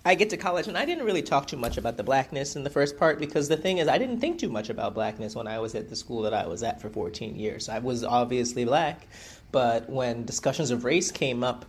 [0.04, 2.64] I get to college and I didn't really talk too much about the blackness in
[2.64, 5.46] the first part because the thing is I didn't think too much about blackness when
[5.46, 7.68] I was at the school that I was at for 14 years.
[7.68, 9.06] I was obviously black,
[9.52, 11.64] but when discussions of race came up,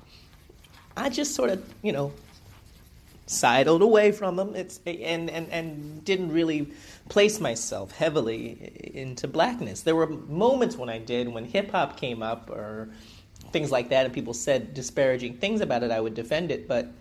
[0.95, 2.13] I just sort of, you know,
[3.29, 4.55] sidled away from them.
[4.55, 6.71] It's and and and didn't really
[7.09, 9.81] place myself heavily into blackness.
[9.81, 12.89] There were moments when I did when hip hop came up or
[13.51, 15.91] things like that, and people said disparaging things about it.
[15.91, 16.91] I would defend it, but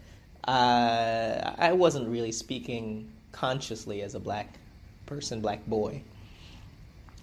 [0.46, 4.58] uh, I wasn't really speaking consciously as a black
[5.06, 6.02] person, black boy.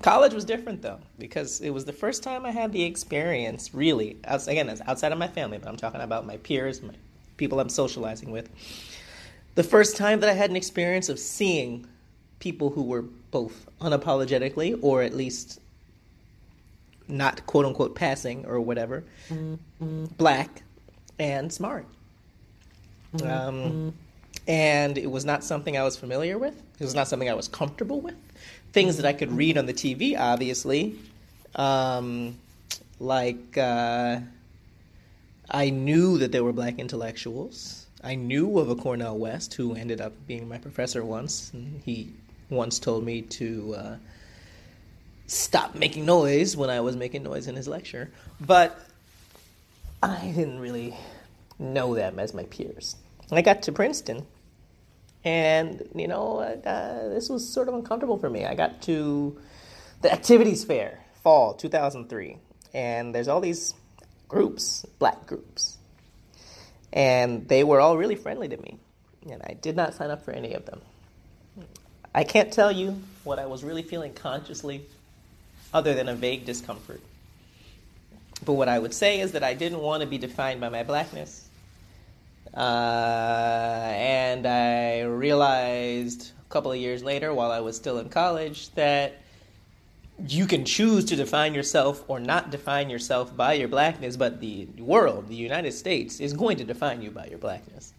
[0.01, 4.17] College was different though because it was the first time I had the experience really
[4.25, 6.93] again outside of my family, but I'm talking about my peers, my
[7.37, 8.49] people I'm socializing with.
[9.55, 11.87] The first time that I had an experience of seeing
[12.39, 15.59] people who were both unapologetically or at least
[17.07, 20.05] not quote unquote passing or whatever, mm-hmm.
[20.17, 20.63] black
[21.19, 21.85] and smart.
[23.15, 23.27] Mm-hmm.
[23.27, 23.93] Um,
[24.47, 26.61] and it was not something I was familiar with.
[26.79, 28.15] It was not something I was comfortable with
[28.75, 30.99] things that I could read on the TV, obviously.
[31.55, 32.37] Um,
[32.99, 34.19] like, uh,
[35.49, 37.84] I knew that there were black intellectuals.
[38.05, 41.51] I knew of a Cornel West who ended up being my professor once.
[41.83, 42.13] He
[42.51, 43.95] once told me to uh,
[45.25, 48.11] stop making noise when I was making noise in his lecture.
[48.39, 48.79] But
[50.03, 50.95] I didn't really
[51.57, 52.95] know them as my peers.
[53.31, 54.27] I got to Princeton
[55.23, 58.45] and, you know, uh, this was sort of uncomfortable for me.
[58.45, 59.35] I got to
[60.03, 62.37] the activities fair, fall 2003,
[62.75, 63.73] and there's all these
[64.27, 65.79] groups, black groups.
[66.95, 68.79] And they were all really friendly to me.
[69.29, 70.81] And I did not sign up for any of them.
[72.13, 74.81] I can't tell you what I was really feeling consciously
[75.73, 77.01] other than a vague discomfort.
[78.45, 80.83] But what I would say is that I didn't want to be defined by my
[80.83, 81.47] blackness.
[82.55, 88.69] Uh, and I realized a couple of years later, while I was still in college,
[88.75, 89.21] that
[90.27, 94.67] you can choose to define yourself or not define yourself by your blackness, but the
[94.77, 97.93] world, the United States, is going to define you by your blackness.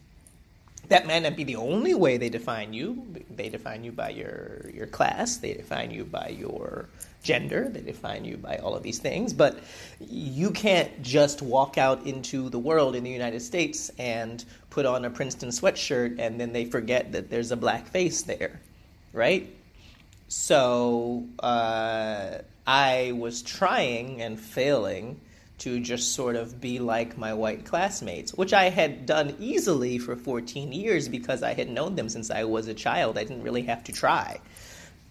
[0.89, 3.05] That may not be the only way they define you.
[3.35, 6.87] They define you by your, your class, they define you by your
[7.23, 9.59] gender, they define you by all of these things, but
[9.99, 15.03] you can't just walk out into the world in the United States and put on
[15.03, 18.61] a Princeton sweatshirt and then they forget that there's a black face there,
[19.11, 19.53] right?
[20.27, 25.21] So uh, I was trying and failing
[25.59, 30.15] to just sort of be like my white classmates, which I had done easily for
[30.15, 33.17] 14 years because I had known them since I was a child.
[33.17, 34.39] I didn't really have to try.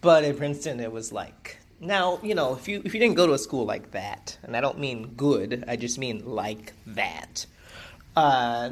[0.00, 3.26] But at Princeton, it was like now, you know, if you if you didn't go
[3.26, 7.46] to a school like that, and I don't mean good, I just mean like that.
[8.14, 8.70] Uh,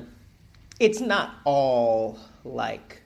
[0.81, 3.03] it's not all like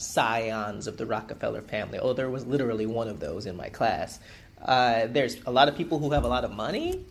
[0.00, 1.98] scions of the Rockefeller family.
[1.98, 4.18] Oh, there was literally one of those in my class.
[4.64, 7.04] Uh, there's a lot of people who have a lot of money,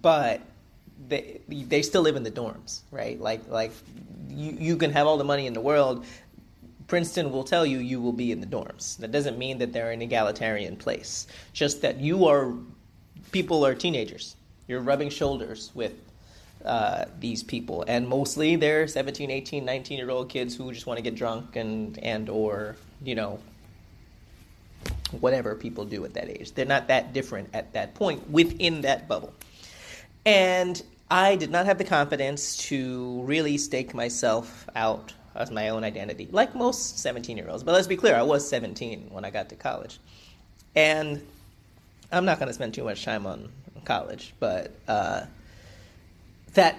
[0.00, 0.40] but
[1.08, 3.20] they they still live in the dorms, right?
[3.20, 3.72] Like like
[4.28, 6.04] you you can have all the money in the world,
[6.90, 8.96] Princeton will tell you you will be in the dorms.
[8.98, 11.28] That doesn't mean that they're an egalitarian place.
[11.52, 12.52] Just that you are,
[13.30, 14.34] people are teenagers.
[14.66, 15.92] You're rubbing shoulders with
[16.64, 20.98] uh, these people, and mostly they're 17, 18, 19 year old kids who just want
[20.98, 23.38] to get drunk and and or you know
[25.20, 26.52] whatever people do at that age.
[26.52, 29.32] They're not that different at that point within that bubble.
[30.24, 35.84] And I did not have the confidence to really stake myself out as my own
[35.84, 37.62] identity, like most 17 year olds.
[37.62, 39.98] But let's be clear, I was 17 when I got to college.
[40.76, 41.24] And
[42.12, 43.50] I'm not going to spend too much time on
[43.84, 45.22] college, but uh,
[46.54, 46.76] that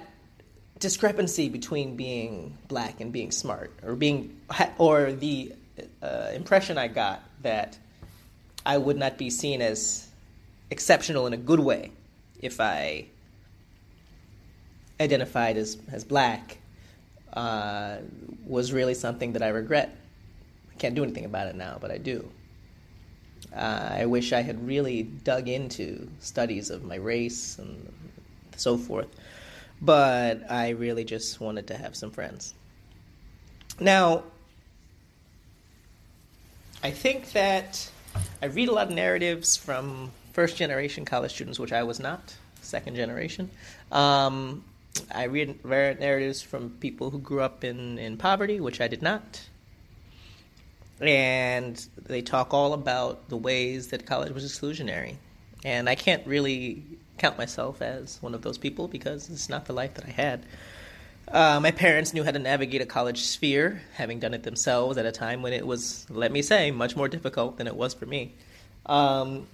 [0.80, 4.40] discrepancy between being black and being smart, or being,
[4.78, 5.54] or the
[6.02, 7.78] uh, impression I got that
[8.66, 10.08] I would not be seen as
[10.70, 11.92] exceptional in a good way
[12.40, 13.06] if I
[15.00, 16.58] identified as, as black
[17.34, 17.98] uh,
[18.46, 19.96] was really something that I regret.
[20.72, 22.30] I can't do anything about it now, but I do.
[23.56, 27.92] Uh, I wish I had really dug into studies of my race and
[28.56, 29.08] so forth,
[29.82, 32.54] but I really just wanted to have some friends.
[33.80, 34.24] Now,
[36.84, 37.90] I think that
[38.42, 42.36] I read a lot of narratives from first generation college students, which I was not,
[42.62, 43.50] second generation.
[43.92, 44.64] Um,
[45.14, 49.42] I read narratives from people who grew up in, in poverty, which I did not.
[51.00, 55.16] And they talk all about the ways that college was exclusionary.
[55.64, 56.84] And I can't really
[57.22, 60.46] count myself as one of those people because it's not the life that I had.
[61.28, 65.06] Uh, my parents knew how to navigate a college sphere, having done it themselves at
[65.06, 68.06] a time when it was, let me say, much more difficult than it was for
[68.06, 68.34] me.
[68.88, 69.48] Um,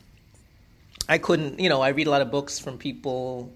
[1.09, 3.51] I couldn't, you know, I read a lot of books from people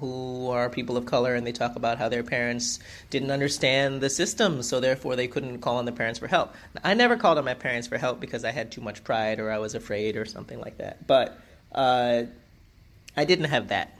[0.00, 2.80] who are people of color and they talk about how their parents
[3.10, 6.54] didn't understand the system, so therefore they couldn't call on the parents for help.
[6.82, 9.52] I never called on my parents for help because I had too much pride or
[9.52, 11.06] I was afraid or something like that.
[11.06, 11.38] But
[11.72, 12.24] uh,
[13.16, 13.98] I didn't have that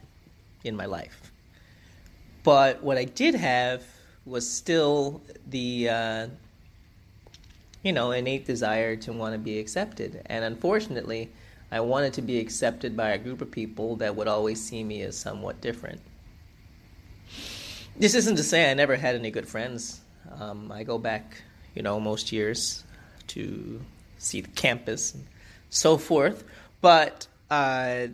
[0.64, 1.32] in my life.
[2.42, 3.84] But what I did have
[4.26, 6.26] was still the, uh,
[7.82, 10.22] you know, innate desire to want to be accepted.
[10.26, 11.30] And unfortunately,
[11.70, 15.02] I wanted to be accepted by a group of people that would always see me
[15.02, 16.00] as somewhat different.
[17.96, 20.00] This isn't to say I never had any good friends.
[20.38, 21.42] Um, I go back,
[21.74, 22.84] you know, most years
[23.28, 23.80] to
[24.18, 25.24] see the campus and
[25.70, 26.44] so forth.
[26.80, 28.08] But uh,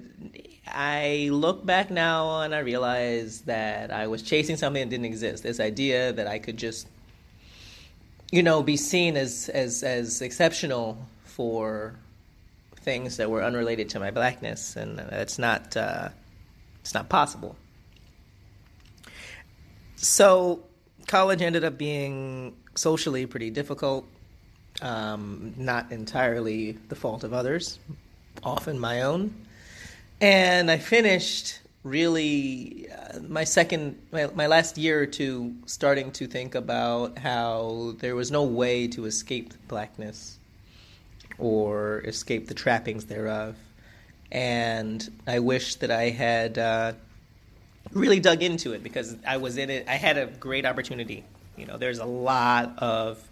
[0.67, 5.43] I look back now and I realize that I was chasing something that didn't exist.
[5.43, 6.87] This idea that I could just,
[8.31, 11.95] you know, be seen as as as exceptional for
[12.77, 16.11] things that were unrelated to my blackness, and that's not uh,
[16.81, 17.57] it's not possible.
[19.97, 20.65] So
[21.07, 24.07] college ended up being socially pretty difficult.
[24.83, 27.79] Um, not entirely the fault of others,
[28.43, 29.35] often my own.
[30.21, 36.27] And I finished really uh, my second, my, my last year or two, starting to
[36.27, 40.39] think about how there was no way to escape blackness
[41.39, 43.57] or escape the trappings thereof.
[44.31, 46.93] And I wish that I had uh,
[47.93, 49.89] really dug into it because I was in it.
[49.89, 51.25] I had a great opportunity.
[51.57, 53.27] You know, there's a lot of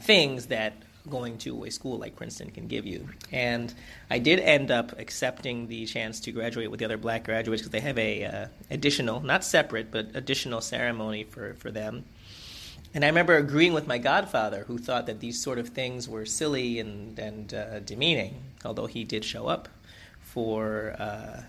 [0.00, 0.74] things that
[1.08, 3.08] going to a school like Princeton can give you.
[3.30, 3.72] And
[4.10, 7.72] I did end up accepting the chance to graduate with the other black graduates because
[7.72, 12.04] they have a uh, additional, not separate, but additional ceremony for, for them.
[12.94, 16.26] And I remember agreeing with my godfather, who thought that these sort of things were
[16.26, 18.34] silly and, and uh, demeaning,
[18.64, 19.68] although he did show up
[20.20, 21.40] for uh,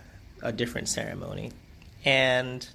[0.42, 1.52] a different ceremony.
[2.06, 2.68] And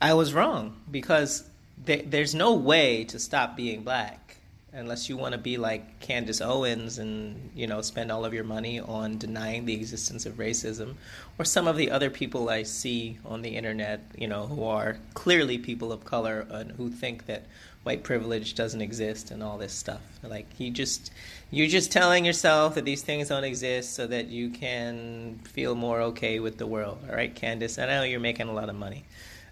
[0.00, 1.44] I was wrong because
[1.86, 4.37] th- there's no way to stop being black
[4.72, 8.44] unless you want to be like Candace Owens and you know spend all of your
[8.44, 10.94] money on denying the existence of racism,
[11.38, 14.98] or some of the other people I see on the internet, you know, who are
[15.14, 17.44] clearly people of color and who think that
[17.82, 20.02] white privilege doesn't exist and all this stuff.
[20.22, 21.10] Like you just
[21.50, 26.00] you're just telling yourself that these things don't exist so that you can feel more
[26.02, 26.98] okay with the world.
[27.08, 29.04] All right, Candace, I know you're making a lot of money.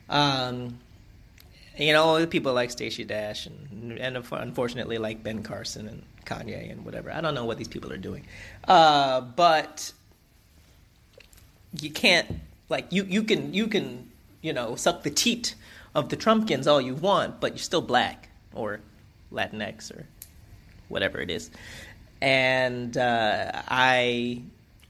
[0.09, 0.79] Um,
[1.79, 6.85] you know, people like Stacey Dash and, and unfortunately like Ben Carson and Kanye and
[6.85, 7.13] whatever.
[7.13, 8.27] I don't know what these people are doing,
[8.67, 9.93] uh, but
[11.81, 14.11] you can't like you you can you can
[14.43, 15.55] you know suck the teat
[15.95, 18.81] of the Trumpkins all you want, but you're still black or
[19.33, 20.07] Latinx or
[20.89, 21.51] whatever it is.
[22.21, 24.43] And uh, I,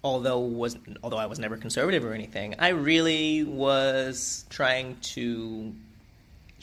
[0.03, 5.75] although was although I was never conservative or anything, I really was trying to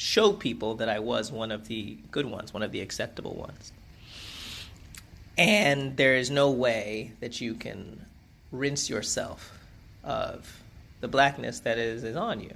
[0.03, 3.71] show people that I was one of the good ones, one of the acceptable ones.
[5.37, 8.05] And there is no way that you can
[8.51, 9.57] rinse yourself
[10.03, 10.61] of
[10.99, 12.53] the blackness that is, is on you.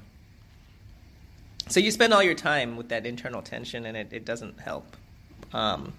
[1.69, 4.97] So you spend all your time with that internal tension, and it, it doesn't help.
[5.53, 5.93] Um,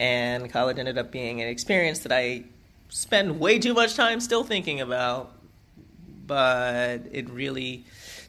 [0.00, 2.42] and college ended up being an experience that I
[2.88, 5.32] spend way too much time still thinking about,
[6.26, 7.84] but it really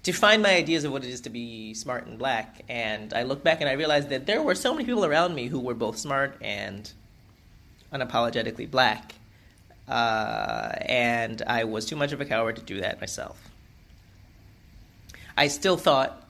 [0.08, 2.64] defined my ideas of what it is to be smart and black.
[2.70, 5.48] And I look back and I realized that there were so many people around me
[5.48, 6.90] who were both smart and
[7.92, 9.16] unapologetically black.
[9.86, 13.38] Uh, and I was too much of a coward to do that myself.
[15.36, 16.26] I still thought,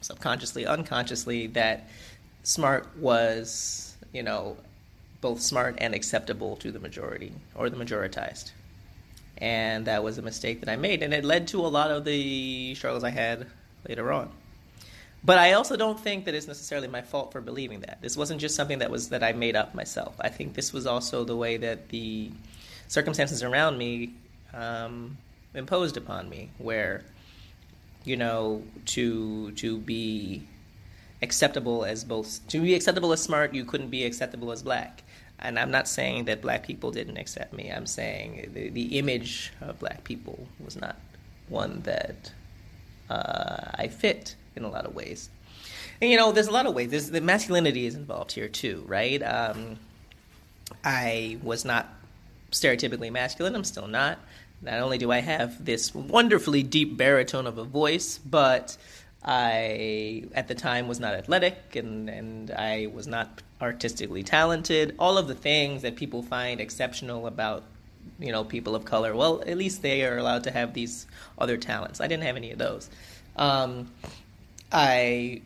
[0.00, 1.88] subconsciously, unconsciously, that
[2.44, 4.56] smart was, you know,
[5.20, 8.52] both smart and acceptable to the majority or the majoritized
[9.40, 12.04] and that was a mistake that I made, and it led to a lot of
[12.04, 13.46] the struggles I had
[13.88, 14.30] later on.
[15.22, 17.98] But I also don't think that it's necessarily my fault for believing that.
[18.00, 20.14] This wasn't just something that was that I made up myself.
[20.20, 22.30] I think this was also the way that the
[22.88, 24.14] circumstances around me
[24.54, 25.18] um,
[25.54, 27.04] imposed upon me, where
[28.04, 30.42] you know to to be
[31.22, 35.02] acceptable as both to be acceptable as smart, you couldn't be acceptable as black.
[35.40, 37.70] And I'm not saying that black people didn't accept me.
[37.70, 40.96] I'm saying the, the image of black people was not
[41.48, 42.32] one that
[43.08, 45.30] uh, I fit in a lot of ways.
[46.00, 46.90] And you know, there's a lot of ways.
[46.90, 49.22] There's, the masculinity is involved here too, right?
[49.22, 49.78] Um,
[50.84, 51.88] I was not
[52.50, 53.54] stereotypically masculine.
[53.54, 54.18] I'm still not.
[54.62, 58.76] Not only do I have this wonderfully deep baritone of a voice, but
[59.24, 64.94] I, at the time, was not athletic and, and I was not artistically talented.
[64.98, 67.64] All of the things that people find exceptional about,
[68.18, 69.14] you know, people of color.
[69.14, 71.06] Well, at least they are allowed to have these
[71.38, 72.00] other talents.
[72.00, 72.88] I didn't have any of those.
[73.36, 73.90] Um,
[74.72, 75.42] I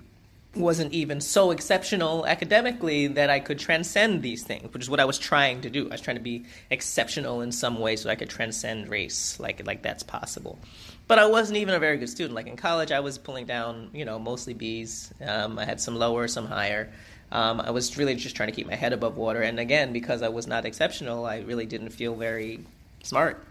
[0.55, 5.05] wasn't even so exceptional academically that I could transcend these things, which is what I
[5.05, 5.89] was trying to do.
[5.89, 9.67] I was trying to be exceptional in some way so I could transcend race, like
[9.67, 10.59] like that's possible.
[11.07, 12.35] But I wasn't even a very good student.
[12.35, 15.13] Like in college, I was pulling down, you know, mostly B's.
[15.25, 16.93] Um, I had some lower, some higher.
[17.31, 19.43] Um, I was really just trying to keep my head above water.
[19.43, 22.65] And again, because I was not exceptional, I really didn't feel very
[23.03, 23.45] smart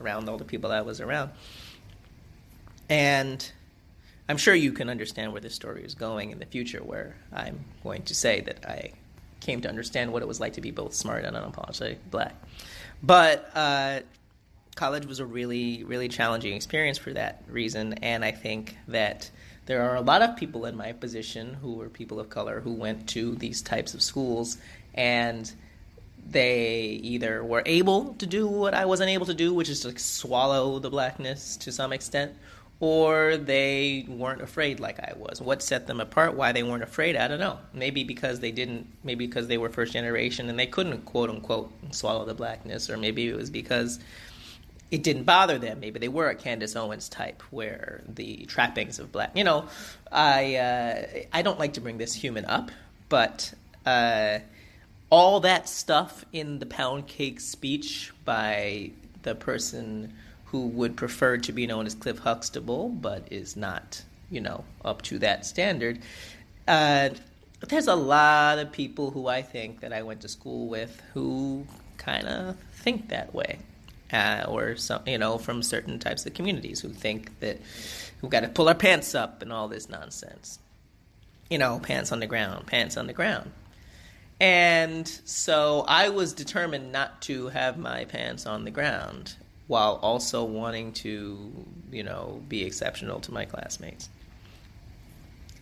[0.00, 1.30] around all the people I was around.
[2.88, 3.50] And
[4.28, 7.64] I'm sure you can understand where this story is going in the future, where I'm
[7.82, 8.92] going to say that I
[9.40, 12.34] came to understand what it was like to be both smart and unapologetic black.
[13.02, 14.00] But uh,
[14.74, 19.30] college was a really, really challenging experience for that reason, and I think that
[19.66, 22.72] there are a lot of people in my position who were people of color who
[22.72, 24.58] went to these types of schools
[24.94, 25.52] and
[26.28, 29.98] they either were able to do what I wasn't able to do, which is to
[29.98, 32.32] swallow the blackness to some extent,
[32.78, 35.40] or they weren't afraid like I was.
[35.40, 37.58] What set them apart, why they weren't afraid, I don't know.
[37.72, 41.72] Maybe because they didn't, maybe because they were first generation and they couldn't quote unquote
[41.92, 43.98] swallow the blackness, or maybe it was because
[44.90, 45.80] it didn't bother them.
[45.80, 49.36] Maybe they were a Candace Owens type, where the trappings of black.
[49.36, 49.66] You know,
[50.10, 52.70] I uh, I don't like to bring this human up,
[53.08, 53.52] but
[53.86, 54.40] uh,
[55.10, 58.90] all that stuff in the pound cake speech by
[59.22, 60.14] the person
[60.46, 65.02] who would prefer to be known as Cliff Huxtable, but is not, you know, up
[65.02, 66.00] to that standard.
[66.66, 67.10] Uh,
[67.68, 71.66] there's a lot of people who I think that I went to school with who
[71.98, 73.58] kind of think that way.
[74.12, 77.58] Uh, or some, you know, from certain types of communities who think that
[78.20, 80.58] we've got to pull our pants up and all this nonsense.
[81.48, 83.50] You know, pants on the ground, pants on the ground.
[84.40, 89.34] And so I was determined not to have my pants on the ground
[89.66, 91.52] while also wanting to,
[91.92, 94.08] you know, be exceptional to my classmates.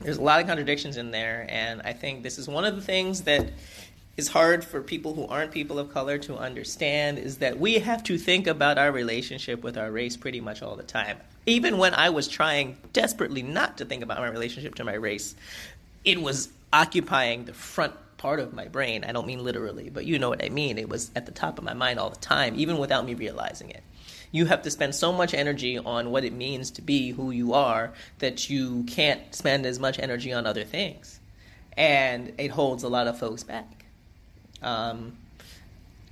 [0.00, 2.80] There's a lot of contradictions in there, and I think this is one of the
[2.80, 3.50] things that
[4.18, 8.02] is hard for people who aren't people of color to understand is that we have
[8.02, 11.16] to think about our relationship with our race pretty much all the time.
[11.46, 15.36] Even when I was trying desperately not to think about my relationship to my race,
[16.04, 19.04] it was occupying the front part of my brain.
[19.04, 20.78] I don't mean literally, but you know what I mean.
[20.78, 23.70] It was at the top of my mind all the time, even without me realizing
[23.70, 23.84] it
[24.30, 27.54] you have to spend so much energy on what it means to be who you
[27.54, 31.18] are that you can't spend as much energy on other things.
[31.78, 33.77] And it holds a lot of folks back.
[34.62, 35.16] Um,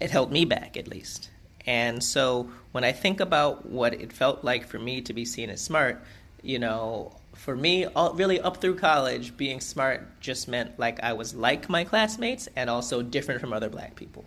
[0.01, 1.31] it held me back, at least.
[1.67, 5.51] And so when I think about what it felt like for me to be seen
[5.51, 6.03] as smart,
[6.43, 11.13] you know, for me, all, really up through college, being smart just meant like I
[11.13, 14.25] was like my classmates and also different from other black people.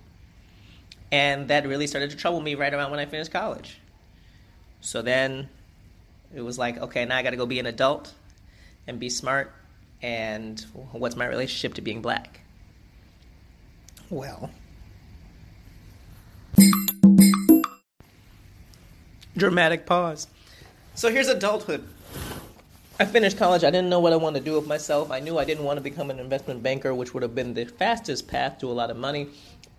[1.11, 3.79] And that really started to trouble me right around when I finished college.
[4.81, 5.49] So then
[6.35, 8.13] it was like, okay, now I got to go be an adult
[8.85, 9.51] and be smart.
[10.01, 10.59] And
[10.91, 12.41] what's my relationship to being black?
[14.09, 14.49] Well,
[19.37, 20.27] dramatic pause.
[20.95, 21.87] So here's adulthood.
[22.99, 23.63] I finished college.
[23.63, 25.11] I didn't know what I wanted to do with myself.
[25.11, 27.65] I knew I didn't want to become an investment banker, which would have been the
[27.65, 29.29] fastest path to a lot of money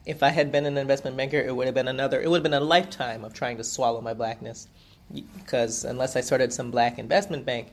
[0.06, 2.20] if I had been an investment banker, it would have been another.
[2.20, 4.68] It would have been a lifetime of trying to swallow my blackness,
[5.12, 7.68] because unless I started some black investment bank,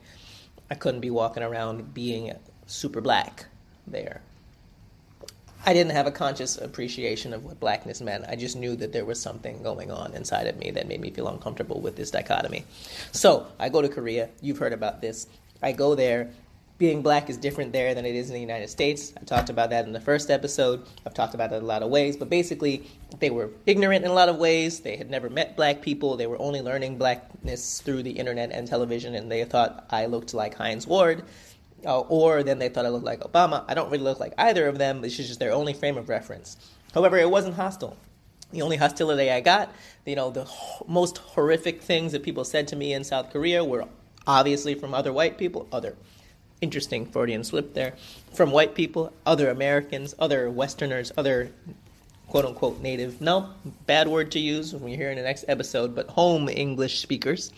[0.69, 2.33] I couldn't be walking around being
[2.65, 3.45] super black
[3.85, 4.21] there.
[5.65, 8.25] I didn't have a conscious appreciation of what blackness meant.
[8.27, 11.11] I just knew that there was something going on inside of me that made me
[11.11, 12.63] feel uncomfortable with this dichotomy.
[13.11, 14.29] So I go to Korea.
[14.41, 15.27] You've heard about this.
[15.61, 16.31] I go there
[16.77, 19.11] being black is different there than it is in the United States.
[19.19, 20.85] I talked about that in the first episode.
[21.05, 22.87] I've talked about it a lot of ways, but basically,
[23.19, 24.81] they were ignorant in a lot of ways.
[24.81, 26.17] They had never met black people.
[26.17, 30.33] They were only learning blackness through the internet and television, and they thought I looked
[30.33, 31.23] like Hines Ward.
[31.85, 33.63] Uh, or then they thought I looked like Obama.
[33.67, 35.01] I don't really look like either of them.
[35.01, 36.57] This is just their only frame of reference.
[36.93, 37.97] However, it wasn't hostile.
[38.51, 39.73] The only hostility I got,
[40.05, 43.63] you know, the ho- most horrific things that people said to me in South Korea
[43.63, 43.85] were
[44.25, 45.95] obviously from other white people, other
[46.61, 47.93] interesting Freudian slip there,
[48.33, 51.51] from white people, other Americans, other Westerners, other
[52.27, 53.49] quote unquote native, no,
[53.85, 57.51] bad word to use when you hear in the next episode, but home English speakers.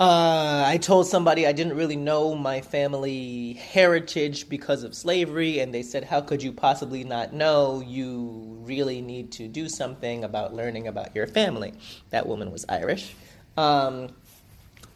[0.00, 5.74] Uh, I told somebody I didn't really know my family heritage because of slavery, and
[5.74, 7.82] they said, How could you possibly not know?
[7.86, 11.74] You really need to do something about learning about your family.
[12.08, 13.14] That woman was Irish.
[13.58, 14.08] Um,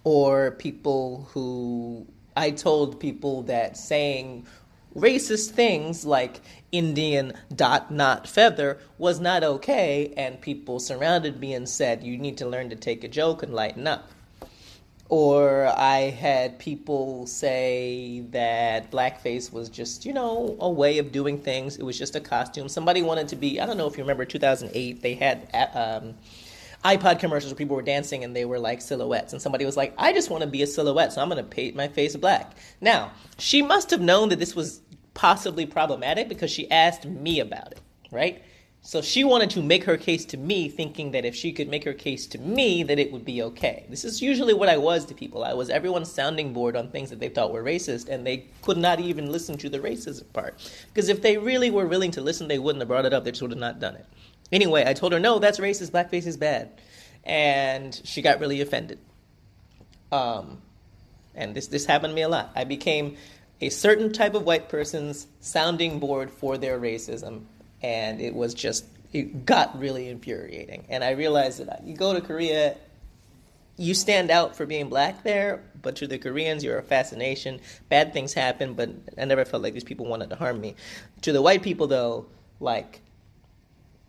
[0.04, 4.46] or people who I told people that saying
[4.96, 6.40] racist things like
[6.72, 12.38] Indian dot not feather was not okay, and people surrounded me and said, You need
[12.38, 14.08] to learn to take a joke and lighten up.
[15.08, 21.38] Or I had people say that blackface was just, you know, a way of doing
[21.38, 21.76] things.
[21.76, 22.68] It was just a costume.
[22.68, 26.14] Somebody wanted to be, I don't know if you remember 2008, they had um,
[26.84, 29.34] iPod commercials where people were dancing and they were like silhouettes.
[29.34, 31.48] And somebody was like, I just want to be a silhouette, so I'm going to
[31.48, 32.56] paint my face black.
[32.80, 34.80] Now, she must have known that this was
[35.12, 37.80] possibly problematic because she asked me about it,
[38.10, 38.42] right?
[38.86, 41.84] So she wanted to make her case to me, thinking that if she could make
[41.84, 43.86] her case to me, that it would be okay.
[43.88, 45.42] This is usually what I was to people.
[45.42, 48.76] I was everyone's sounding board on things that they thought were racist, and they could
[48.76, 50.70] not even listen to the racism part.
[50.92, 53.24] Because if they really were willing to listen, they wouldn't have brought it up.
[53.24, 54.04] They just would have not done it.
[54.52, 55.90] Anyway, I told her, no, that's racist.
[55.90, 56.78] Blackface is bad.
[57.24, 58.98] And she got really offended.
[60.12, 60.60] Um,
[61.34, 62.52] and this, this happened to me a lot.
[62.54, 63.16] I became
[63.62, 67.46] a certain type of white person's sounding board for their racism.
[67.84, 70.86] And it was just, it got really infuriating.
[70.88, 72.76] And I realized that you go to Korea,
[73.76, 77.60] you stand out for being black there, but to the Koreans, you're a fascination.
[77.90, 80.76] Bad things happen, but I never felt like these people wanted to harm me.
[81.20, 82.24] To the white people, though,
[82.58, 83.02] like,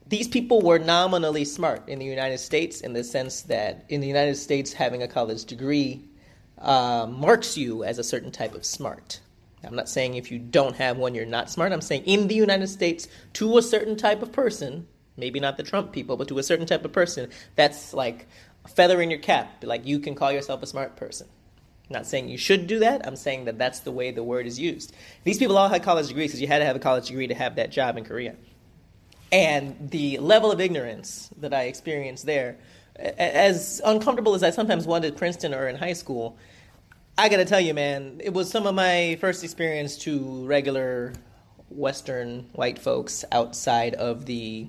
[0.08, 4.08] these people were nominally smart in the United States in the sense that in the
[4.08, 6.02] United States, having a college degree
[6.60, 9.20] uh, marks you as a certain type of smart.
[9.66, 11.72] I'm not saying if you don't have one, you're not smart.
[11.72, 14.88] I'm saying in the United States, to a certain type of person,
[15.18, 18.28] maybe not the Trump people, but to a certain type of person, that's like
[18.64, 19.64] a feather in your cap.
[19.64, 21.28] Like you can call yourself a smart person.
[21.90, 23.06] I'm not saying you should do that.
[23.06, 24.94] I'm saying that that's the way the word is used.
[25.24, 27.36] These people all had college degrees because you had to have a college degree to
[27.36, 28.36] have that job in Korea.
[29.32, 32.58] And the level of ignorance that I experienced there,
[32.96, 36.38] as uncomfortable as I sometimes wanted at Princeton or in high school,
[37.18, 41.14] I gotta tell you, man, it was some of my first experience to regular
[41.70, 44.68] Western white folks outside of the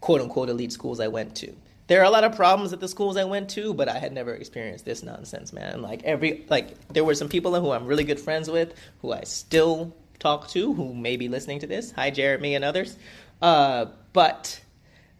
[0.00, 1.54] quote unquote elite schools I went to.
[1.86, 4.14] There are a lot of problems at the schools I went to, but I had
[4.14, 5.82] never experienced this nonsense, man.
[5.82, 8.72] Like every like there were some people who I'm really good friends with,
[9.02, 11.90] who I still talk to, who may be listening to this.
[11.92, 12.96] Hi, Jeremy and others.
[13.42, 14.62] Uh, but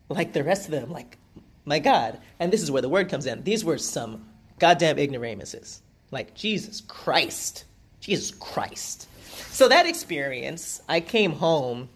[0.09, 1.19] like the rest of them, like
[1.67, 3.45] my God, and this is where the word comes in.
[3.45, 4.27] These were some
[4.59, 5.83] goddamn ignoramuses.
[6.11, 7.65] Like, Jesus Christ.
[8.01, 9.09] Jesus Christ.
[9.51, 11.89] So that experience, I came home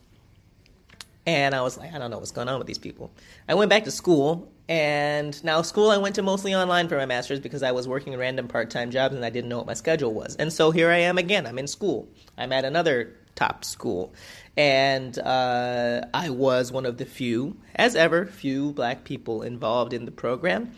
[1.26, 3.12] and I was like, I don't know what's going on with these people.
[3.48, 7.06] I went back to school, and now school I went to mostly online for my
[7.06, 9.74] master's because I was working random part time jobs and I didn't know what my
[9.74, 10.34] schedule was.
[10.36, 11.46] And so here I am again.
[11.46, 12.08] I'm in school.
[12.36, 14.12] I'm at another top school.
[14.56, 20.04] And uh, I was one of the few, as ever, few black people involved in
[20.04, 20.72] the program.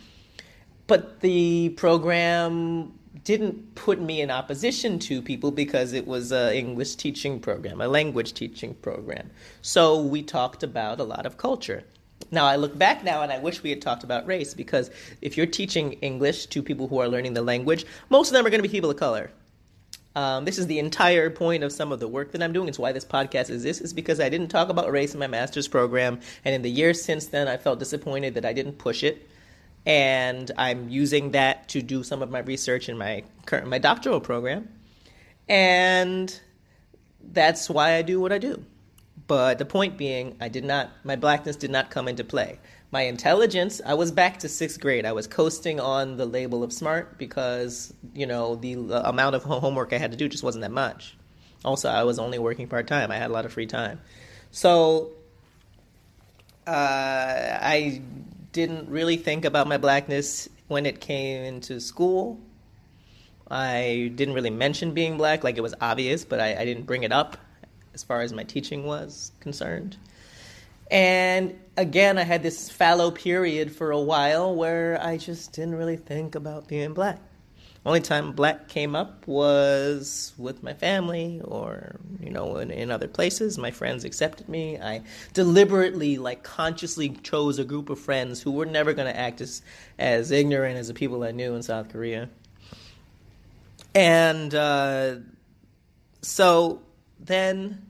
[0.86, 2.92] But the program
[3.24, 7.88] didn't put me in opposition to people because it was an English teaching program, a
[7.88, 9.30] language teaching program.
[9.62, 11.84] So we talked about a lot of culture.
[12.30, 14.90] Now I look back now and I wish we had talked about race because
[15.22, 18.50] if you're teaching English to people who are learning the language, most of them are
[18.50, 19.30] going to be people of color.
[20.16, 22.68] Um, this is the entire point of some of the work that I'm doing.
[22.68, 23.82] It's why this podcast exists.
[23.82, 27.02] Is because I didn't talk about race in my master's program, and in the years
[27.02, 29.28] since then, I felt disappointed that I didn't push it
[29.86, 34.20] and I'm using that to do some of my research in my current my doctoral
[34.20, 34.68] program,
[35.48, 36.40] and
[37.32, 38.64] that's why I do what I do.
[39.26, 42.58] But the point being, I did not my blackness did not come into play.
[42.90, 45.04] My intelligence, I was back to sixth grade.
[45.04, 48.74] I was coasting on the label of smart because you know the
[49.04, 51.16] amount of homework I had to do just wasn't that much.
[51.64, 53.10] Also, I was only working part time.
[53.10, 54.00] I had a lot of free time,
[54.50, 55.12] so
[56.66, 58.02] uh, I
[58.54, 62.40] didn't really think about my blackness when it came into school.
[63.50, 67.02] I didn't really mention being black, like it was obvious, but I, I didn't bring
[67.02, 67.36] it up
[67.92, 69.98] as far as my teaching was concerned.
[70.90, 75.96] And again, I had this fallow period for a while where I just didn't really
[75.96, 77.18] think about being black.
[77.86, 83.08] Only time black came up was with my family or, you know, in, in other
[83.08, 83.58] places.
[83.58, 84.78] My friends accepted me.
[84.78, 85.02] I
[85.34, 89.60] deliberately, like, consciously chose a group of friends who were never going to act as,
[89.98, 92.30] as ignorant as the people I knew in South Korea.
[93.94, 95.16] And uh,
[96.22, 96.80] so
[97.20, 97.83] then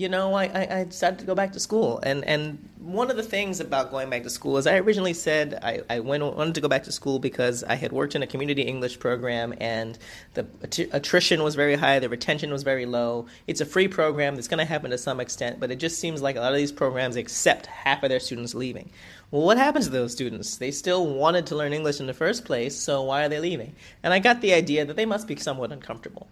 [0.00, 2.00] you know, I, I, decided to go back to school.
[2.02, 5.58] And, and one of the things about going back to school is I originally said
[5.62, 8.26] I, I went, wanted to go back to school because I had worked in a
[8.26, 9.98] community English program and
[10.32, 10.46] the
[10.92, 13.26] attrition was very high, the retention was very low.
[13.46, 16.22] It's a free program that's going to happen to some extent, but it just seems
[16.22, 18.90] like a lot of these programs accept half of their students leaving.
[19.30, 20.56] Well, what happens to those students?
[20.56, 23.74] They still wanted to learn English in the first place, so why are they leaving?
[24.02, 26.26] And I got the idea that they must be somewhat uncomfortable.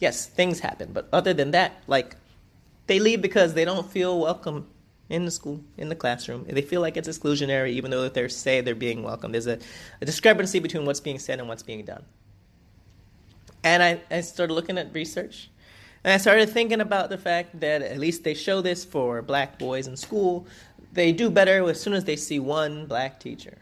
[0.00, 2.16] Yes, things happen, but other than that, like
[2.90, 4.66] they leave because they don't feel welcome
[5.10, 6.44] in the school, in the classroom.
[6.48, 9.30] They feel like it's exclusionary, even though they say they're being welcome.
[9.30, 9.60] There's a,
[10.00, 12.04] a discrepancy between what's being said and what's being done.
[13.62, 15.50] And I, I started looking at research.
[16.02, 19.56] And I started thinking about the fact that at least they show this for black
[19.56, 20.48] boys in school.
[20.92, 23.58] They do better as soon as they see one black teacher.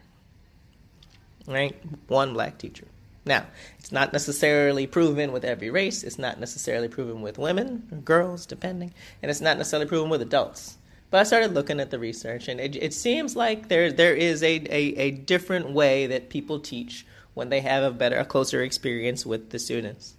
[1.45, 1.75] Right?
[2.07, 2.87] One black teacher.
[3.25, 3.45] Now,
[3.77, 8.45] it's not necessarily proven with every race, it's not necessarily proven with women or girls,
[8.45, 10.77] depending, and it's not necessarily proven with adults.
[11.11, 14.43] But I started looking at the research, and it, it seems like there there is
[14.43, 18.61] a, a, a different way that people teach when they have a better, a closer
[18.61, 20.15] experience with the students.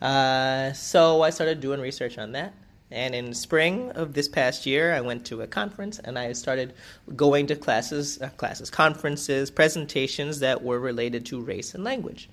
[0.00, 2.54] Uh, so I started doing research on that.
[2.90, 6.74] And in spring of this past year, I went to a conference and I started
[7.16, 12.28] going to classes, uh, classes, conferences, presentations that were related to race and language.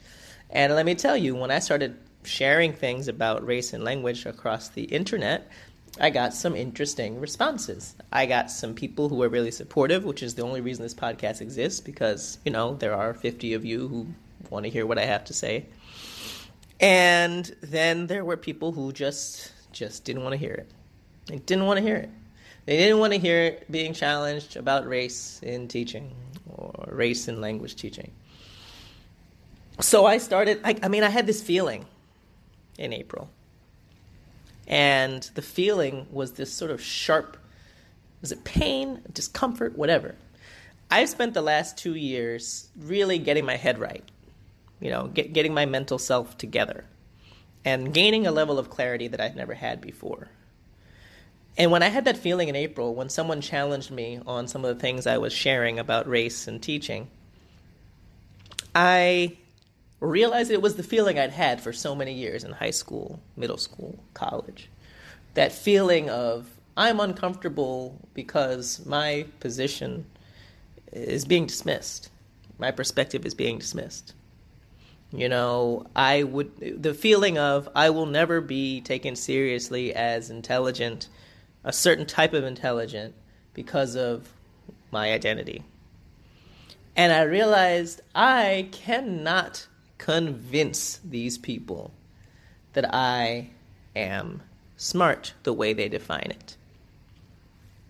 [0.50, 4.70] And let me tell you, when I started sharing things about race and language across
[4.70, 5.50] the internet,
[6.00, 7.96] I got some interesting responses.
[8.12, 11.42] I got some people who were really supportive, which is the only reason this podcast
[11.42, 14.08] exists because, you know, there are 50 of you who
[14.50, 15.66] want to hear what I have to say.
[16.80, 20.72] And then there were people who just just didn't want to hear it.
[21.28, 22.10] They didn't want to hear it.
[22.66, 26.12] They didn't want to hear it being challenged about race in teaching
[26.48, 28.12] or race in language teaching.
[29.80, 31.86] So I started, I, I mean, I had this feeling
[32.78, 33.30] in April.
[34.68, 37.36] And the feeling was this sort of sharp,
[38.22, 40.16] was it pain, discomfort, whatever.
[40.90, 44.04] I've spent the last two years really getting my head right,
[44.80, 46.86] you know, get, getting my mental self together
[47.64, 50.30] and gaining a level of clarity that I'd never had before.
[51.58, 54.74] And when I had that feeling in April, when someone challenged me on some of
[54.74, 57.10] the things I was sharing about race and teaching,
[58.74, 59.38] I
[60.00, 63.58] realized it was the feeling I'd had for so many years in high school, middle
[63.58, 64.70] school, college.
[65.34, 70.06] That feeling of, I'm uncomfortable because my position
[70.92, 72.10] is being dismissed,
[72.58, 74.14] my perspective is being dismissed.
[75.14, 81.10] You know, I would, the feeling of I will never be taken seriously as intelligent,
[81.64, 83.14] a certain type of intelligent,
[83.54, 84.30] because of
[84.90, 85.64] my identity.
[86.96, 91.92] And I realized I cannot convince these people
[92.74, 93.50] that I
[93.96, 94.42] am
[94.78, 96.56] smart the way they define it.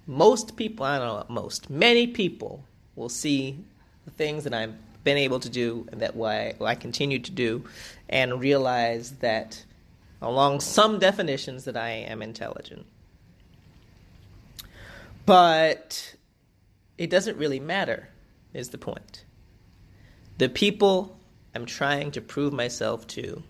[0.07, 2.63] Most people, I don't know, most, many people
[2.95, 3.63] will see
[4.05, 7.64] the things that I'm been able to do and that why I continue to do
[8.10, 9.64] and realize that
[10.22, 12.86] along some definitions that I am intelligent.
[15.26, 16.16] But
[16.97, 18.10] it doesn't really matter
[18.54, 19.24] is the point.
[20.38, 21.18] The people
[21.54, 23.43] I'm trying to prove myself to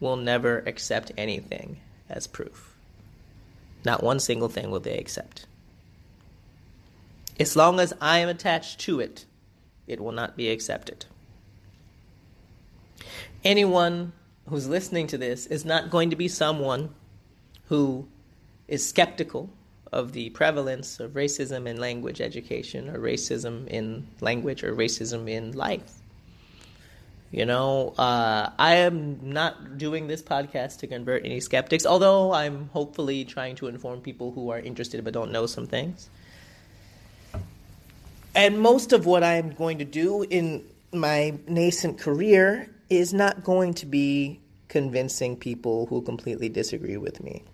[0.00, 1.78] will never accept anything
[2.08, 2.74] as proof.
[3.84, 5.46] Not one single thing will they accept.
[7.38, 9.26] As long as I am attached to it,
[9.86, 11.06] it will not be accepted.
[13.44, 14.12] Anyone
[14.48, 16.94] who's listening to this is not going to be someone
[17.68, 18.06] who
[18.68, 19.50] is skeptical
[19.92, 25.52] of the prevalence of racism in language education or racism in language or racism in
[25.52, 26.00] life.
[27.30, 32.68] You know, uh, I am not doing this podcast to convert any skeptics, although I'm
[32.72, 36.08] hopefully trying to inform people who are interested but don't know some things.
[38.36, 43.72] And most of what I'm going to do in my nascent career is not going
[43.74, 47.44] to be convincing people who completely disagree with me.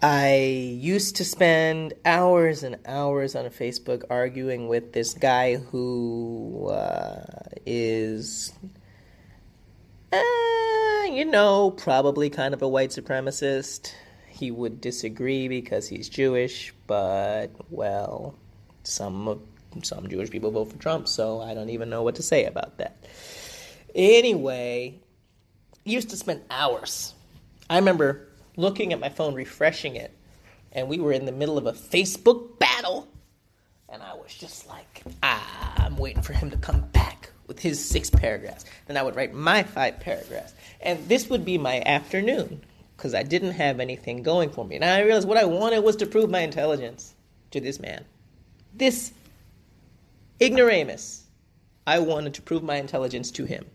[0.00, 0.36] I
[0.80, 7.26] used to spend hours and hours on Facebook arguing with this guy who uh,
[7.66, 8.54] is,
[10.12, 13.92] uh, you know, probably kind of a white supremacist
[14.38, 18.34] he would disagree because he's Jewish, but well,
[18.84, 19.40] some
[19.82, 22.78] some Jewish people vote for Trump, so I don't even know what to say about
[22.78, 23.04] that.
[23.94, 24.94] Anyway,
[25.84, 27.14] used to spend hours.
[27.68, 30.16] I remember looking at my phone, refreshing it,
[30.72, 33.08] and we were in the middle of a Facebook battle,
[33.88, 37.84] and I was just like, ah, I'm waiting for him to come back with his
[37.84, 38.64] six paragraphs.
[38.86, 42.62] Then I would write my five paragraphs, and this would be my afternoon
[42.98, 44.74] because I didn't have anything going for me.
[44.74, 47.14] And I realized what I wanted was to prove my intelligence
[47.52, 48.04] to this man.
[48.74, 49.12] This
[50.40, 51.24] ignoramus.
[51.86, 53.66] I wanted to prove my intelligence to him.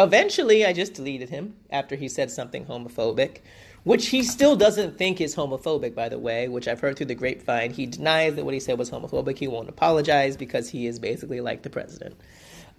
[0.00, 3.38] Eventually, I just deleted him after he said something homophobic,
[3.84, 7.14] which he still doesn't think is homophobic, by the way, which I've heard through the
[7.14, 7.72] grapevine.
[7.72, 9.38] He denies that what he said was homophobic.
[9.38, 12.20] He won't apologize because he is basically like the president.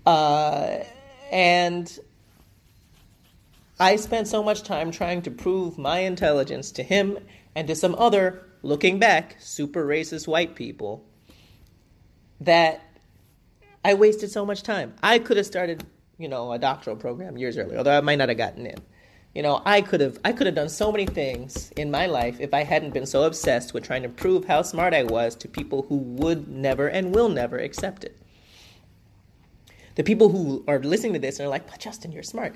[0.05, 0.79] Uh,
[1.31, 1.97] and
[3.79, 7.19] I spent so much time trying to prove my intelligence to him
[7.55, 11.05] and to some other, looking back, super racist white people
[12.41, 12.81] that
[13.85, 14.95] I wasted so much time.
[15.03, 15.83] I could have started,
[16.17, 18.79] you know, a doctoral program years earlier, although I might not have gotten in.
[19.35, 22.39] You know, I could have I could have done so many things in my life
[22.39, 25.47] if I hadn't been so obsessed with trying to prove how smart I was to
[25.47, 28.17] people who would never and will never accept it.
[29.93, 32.55] The people who are listening to this and are like, "But Justin, you're smart."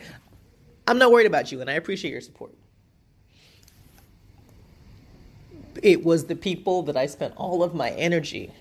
[0.88, 2.54] I'm not worried about you, and I appreciate your support.
[5.82, 8.52] It was the people that I spent all of my energy,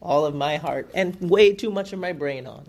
[0.00, 2.64] all of my heart, and way too much of my brain on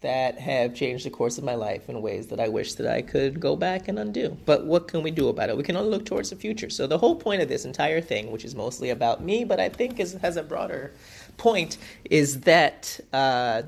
[0.00, 3.02] that have changed the course of my life in ways that I wish that I
[3.02, 4.36] could go back and undo.
[4.46, 5.56] But what can we do about it?
[5.56, 6.70] We can only look towards the future.
[6.70, 9.68] So the whole point of this entire thing, which is mostly about me, but I
[9.68, 10.94] think is, has a broader
[11.36, 11.76] point,
[12.08, 13.62] is that uh,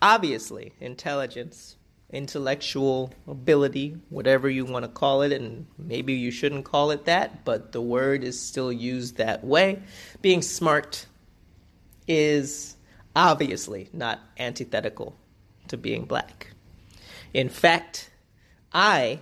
[0.00, 1.76] obviously intelligence
[2.14, 7.44] intellectual ability, whatever you want to call it, and maybe you shouldn't call it that,
[7.44, 9.82] but the word is still used that way.
[10.22, 11.06] Being smart
[12.06, 12.76] is
[13.16, 15.16] obviously not antithetical
[15.68, 16.52] to being black.
[17.32, 18.10] In fact,
[18.72, 19.18] I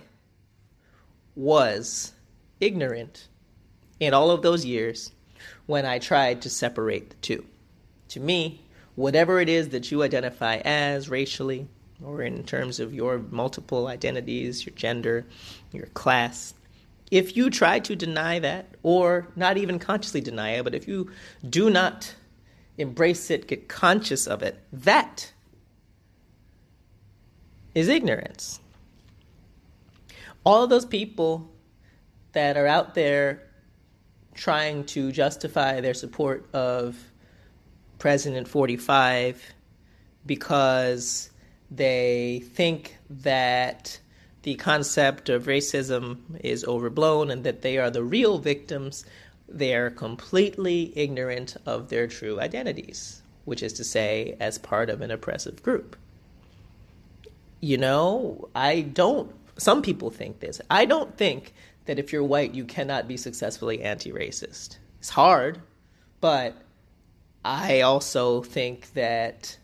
[1.35, 2.13] was
[2.59, 3.27] ignorant
[3.99, 5.11] in all of those years
[5.65, 7.45] when I tried to separate the two.
[8.09, 8.61] To me,
[8.95, 11.67] whatever it is that you identify as racially,
[12.03, 15.25] or in terms of your multiple identities, your gender,
[15.71, 16.53] your class.
[17.11, 21.11] If you try to deny that, or not even consciously deny it, but if you
[21.47, 22.15] do not
[22.77, 25.31] embrace it, get conscious of it, that
[27.75, 28.59] is ignorance.
[30.43, 31.49] All of those people
[32.33, 33.43] that are out there
[34.33, 36.97] trying to justify their support of
[37.99, 39.53] President 45
[40.25, 41.29] because
[41.75, 43.99] they think that
[44.43, 49.05] the concept of racism is overblown and that they are the real victims.
[49.47, 55.01] They are completely ignorant of their true identities, which is to say, as part of
[55.01, 55.95] an oppressive group.
[57.61, 60.59] You know, I don't, some people think this.
[60.69, 61.53] I don't think
[61.85, 64.77] that if you're white, you cannot be successfully anti racist.
[64.99, 65.61] It's hard,
[66.19, 66.55] but
[67.45, 69.57] I also think that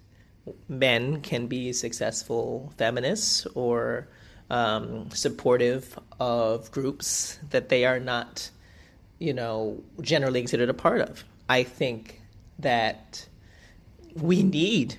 [0.67, 4.07] men can be successful feminists or
[4.49, 8.49] um, supportive of groups that they are not,
[9.19, 11.23] you know, generally considered a part of.
[11.47, 12.21] I think
[12.59, 13.27] that
[14.15, 14.95] we need,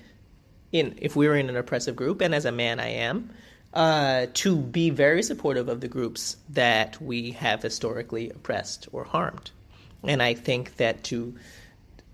[0.71, 3.31] in if we're in an oppressive group, and as a man I am,
[3.73, 9.51] uh, to be very supportive of the groups that we have historically oppressed or harmed.
[10.03, 11.35] And I think that to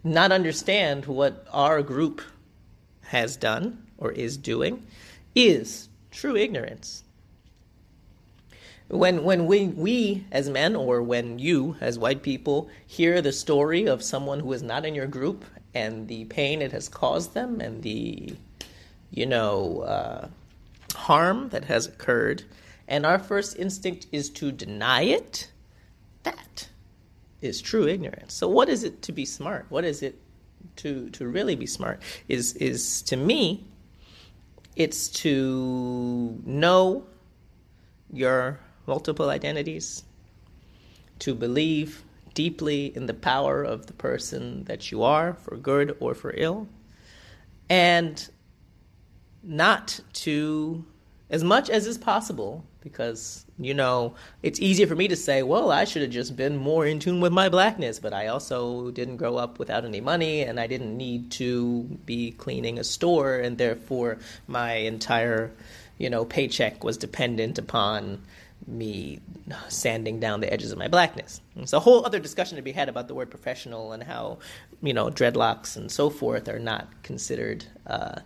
[0.04, 2.22] not understand what our group
[3.08, 4.86] has done or is doing
[5.36, 7.04] is true ignorance.
[8.90, 13.86] When, when we, we as men, or when you as white people, hear the story
[13.86, 15.44] of someone who is not in your group
[15.74, 18.34] and the pain it has caused them and the,
[19.12, 20.28] you know, uh,
[20.96, 22.44] harm that has occurred,
[22.88, 25.52] and our first instinct is to deny it,
[26.24, 26.70] that
[27.42, 28.34] is true ignorance.
[28.34, 29.66] So, what is it to be smart?
[29.70, 30.20] What is it
[30.76, 33.66] to to really be smart is is to me
[34.76, 37.04] it's to know
[38.12, 40.04] your multiple identities
[41.20, 42.04] to believe
[42.34, 46.68] deeply in the power of the person that you are for good or for ill
[47.70, 48.30] and
[49.44, 50.86] not to
[51.30, 54.14] as much as is possible because you know
[54.44, 57.20] it's easier for me to say well i should have just been more in tune
[57.22, 60.96] with my blackness but i also didn't grow up without any money and i didn't
[60.96, 64.18] need to be cleaning a store and therefore
[64.48, 65.52] my entire
[65.98, 68.22] you know paycheck was dependent upon
[68.66, 69.20] me
[69.70, 71.42] sanding down the edges of my blackness.
[71.56, 74.40] It's a whole other discussion to be had about the word professional and how,
[74.82, 78.20] you know, dreadlocks and so forth are not considered uh,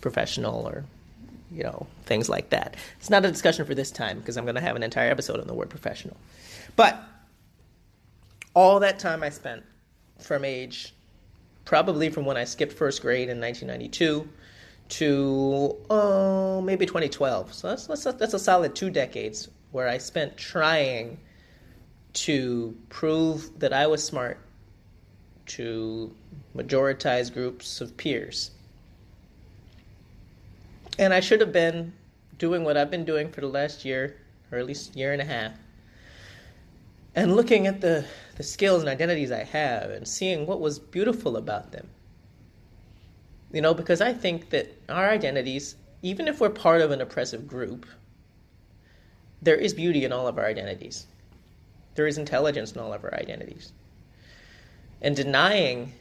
[0.00, 0.84] professional or
[1.50, 2.74] you know, things like that.
[2.98, 5.40] It's not a discussion for this time because I'm going to have an entire episode
[5.40, 6.16] on the word professional.
[6.74, 7.00] But
[8.54, 9.62] all that time I spent
[10.18, 10.94] from age,
[11.64, 14.28] probably from when I skipped first grade in 1992
[14.88, 17.52] to uh, maybe 2012.
[17.52, 21.18] So that's, that's, a, that's a solid two decades where I spent trying
[22.14, 24.38] to prove that I was smart
[25.46, 26.14] to
[26.54, 28.52] majoritized groups of peers.
[30.98, 31.92] And I should have been
[32.38, 34.16] doing what I've been doing for the last year,
[34.50, 35.52] or at least year and a half,
[37.14, 38.04] and looking at the,
[38.36, 41.88] the skills and identities I have and seeing what was beautiful about them.
[43.52, 47.46] You know, because I think that our identities, even if we're part of an oppressive
[47.46, 47.86] group,
[49.40, 51.06] there is beauty in all of our identities.
[51.94, 53.72] There is intelligence in all of our identities.
[55.00, 55.92] And denying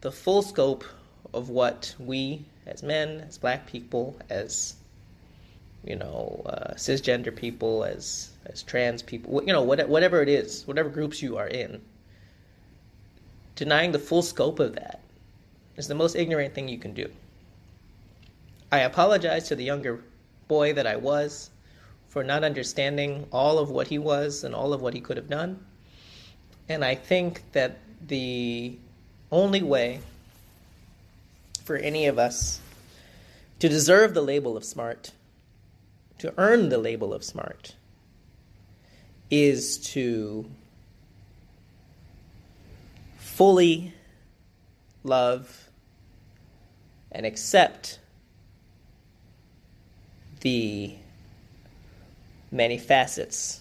[0.00, 0.84] the full scope
[1.34, 4.76] of what we, as men, as black people, as
[5.84, 10.88] you know, uh, cisgender people, as as trans people, you know, whatever it is, whatever
[10.88, 11.80] groups you are in,
[13.54, 15.00] denying the full scope of that
[15.76, 17.10] is the most ignorant thing you can do.
[18.70, 20.00] I apologize to the younger
[20.46, 21.50] boy that I was
[22.08, 25.28] for not understanding all of what he was and all of what he could have
[25.28, 25.58] done.
[26.68, 28.76] And I think that the
[29.30, 30.00] only way
[31.68, 32.60] for any of us
[33.58, 35.12] to deserve the label of smart,
[36.16, 37.74] to earn the label of smart,
[39.30, 40.48] is to
[43.18, 43.92] fully
[45.04, 45.68] love
[47.12, 47.98] and accept
[50.40, 50.94] the
[52.50, 53.60] many facets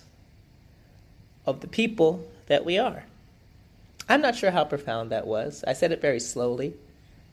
[1.46, 3.04] of the people that we are.
[4.08, 5.62] I'm not sure how profound that was.
[5.68, 6.74] I said it very slowly,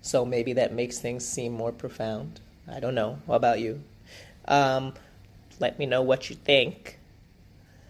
[0.04, 2.38] so maybe that makes things seem more profound.
[2.70, 3.20] I don't know.
[3.26, 3.82] How about you?
[4.46, 4.92] Um,
[5.60, 6.98] let me know what you think.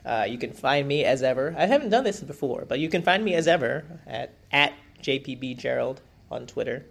[0.07, 1.57] Uh, you can find me as ever.
[1.59, 5.59] I haven't done this before, but you can find me as ever at, at JPB
[5.59, 6.87] Gerald on Twitter.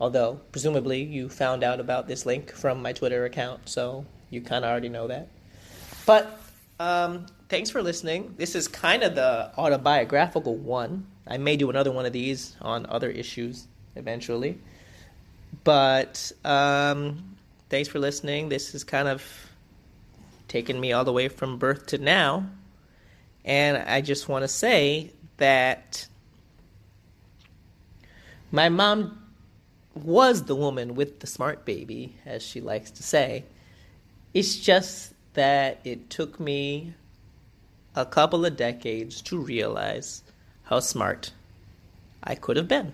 [0.00, 4.64] Although, presumably, you found out about this link from my Twitter account, so you kind
[4.64, 5.28] of already know that.
[6.06, 6.40] But
[6.80, 8.34] um, thanks for listening.
[8.38, 11.06] This is kind of the autobiographical one.
[11.26, 13.66] I may do another one of these on other issues
[13.98, 14.58] eventually.
[15.64, 17.36] But um,
[17.68, 18.48] thanks for listening.
[18.48, 19.22] This has kind of
[20.48, 22.46] taken me all the way from birth to now.
[23.44, 26.06] And I just want to say that
[28.50, 29.22] my mom
[29.94, 33.44] was the woman with the smart baby, as she likes to say.
[34.34, 36.94] It's just that it took me
[37.94, 40.22] a couple of decades to realize
[40.64, 41.32] how smart
[42.22, 42.92] I could have been.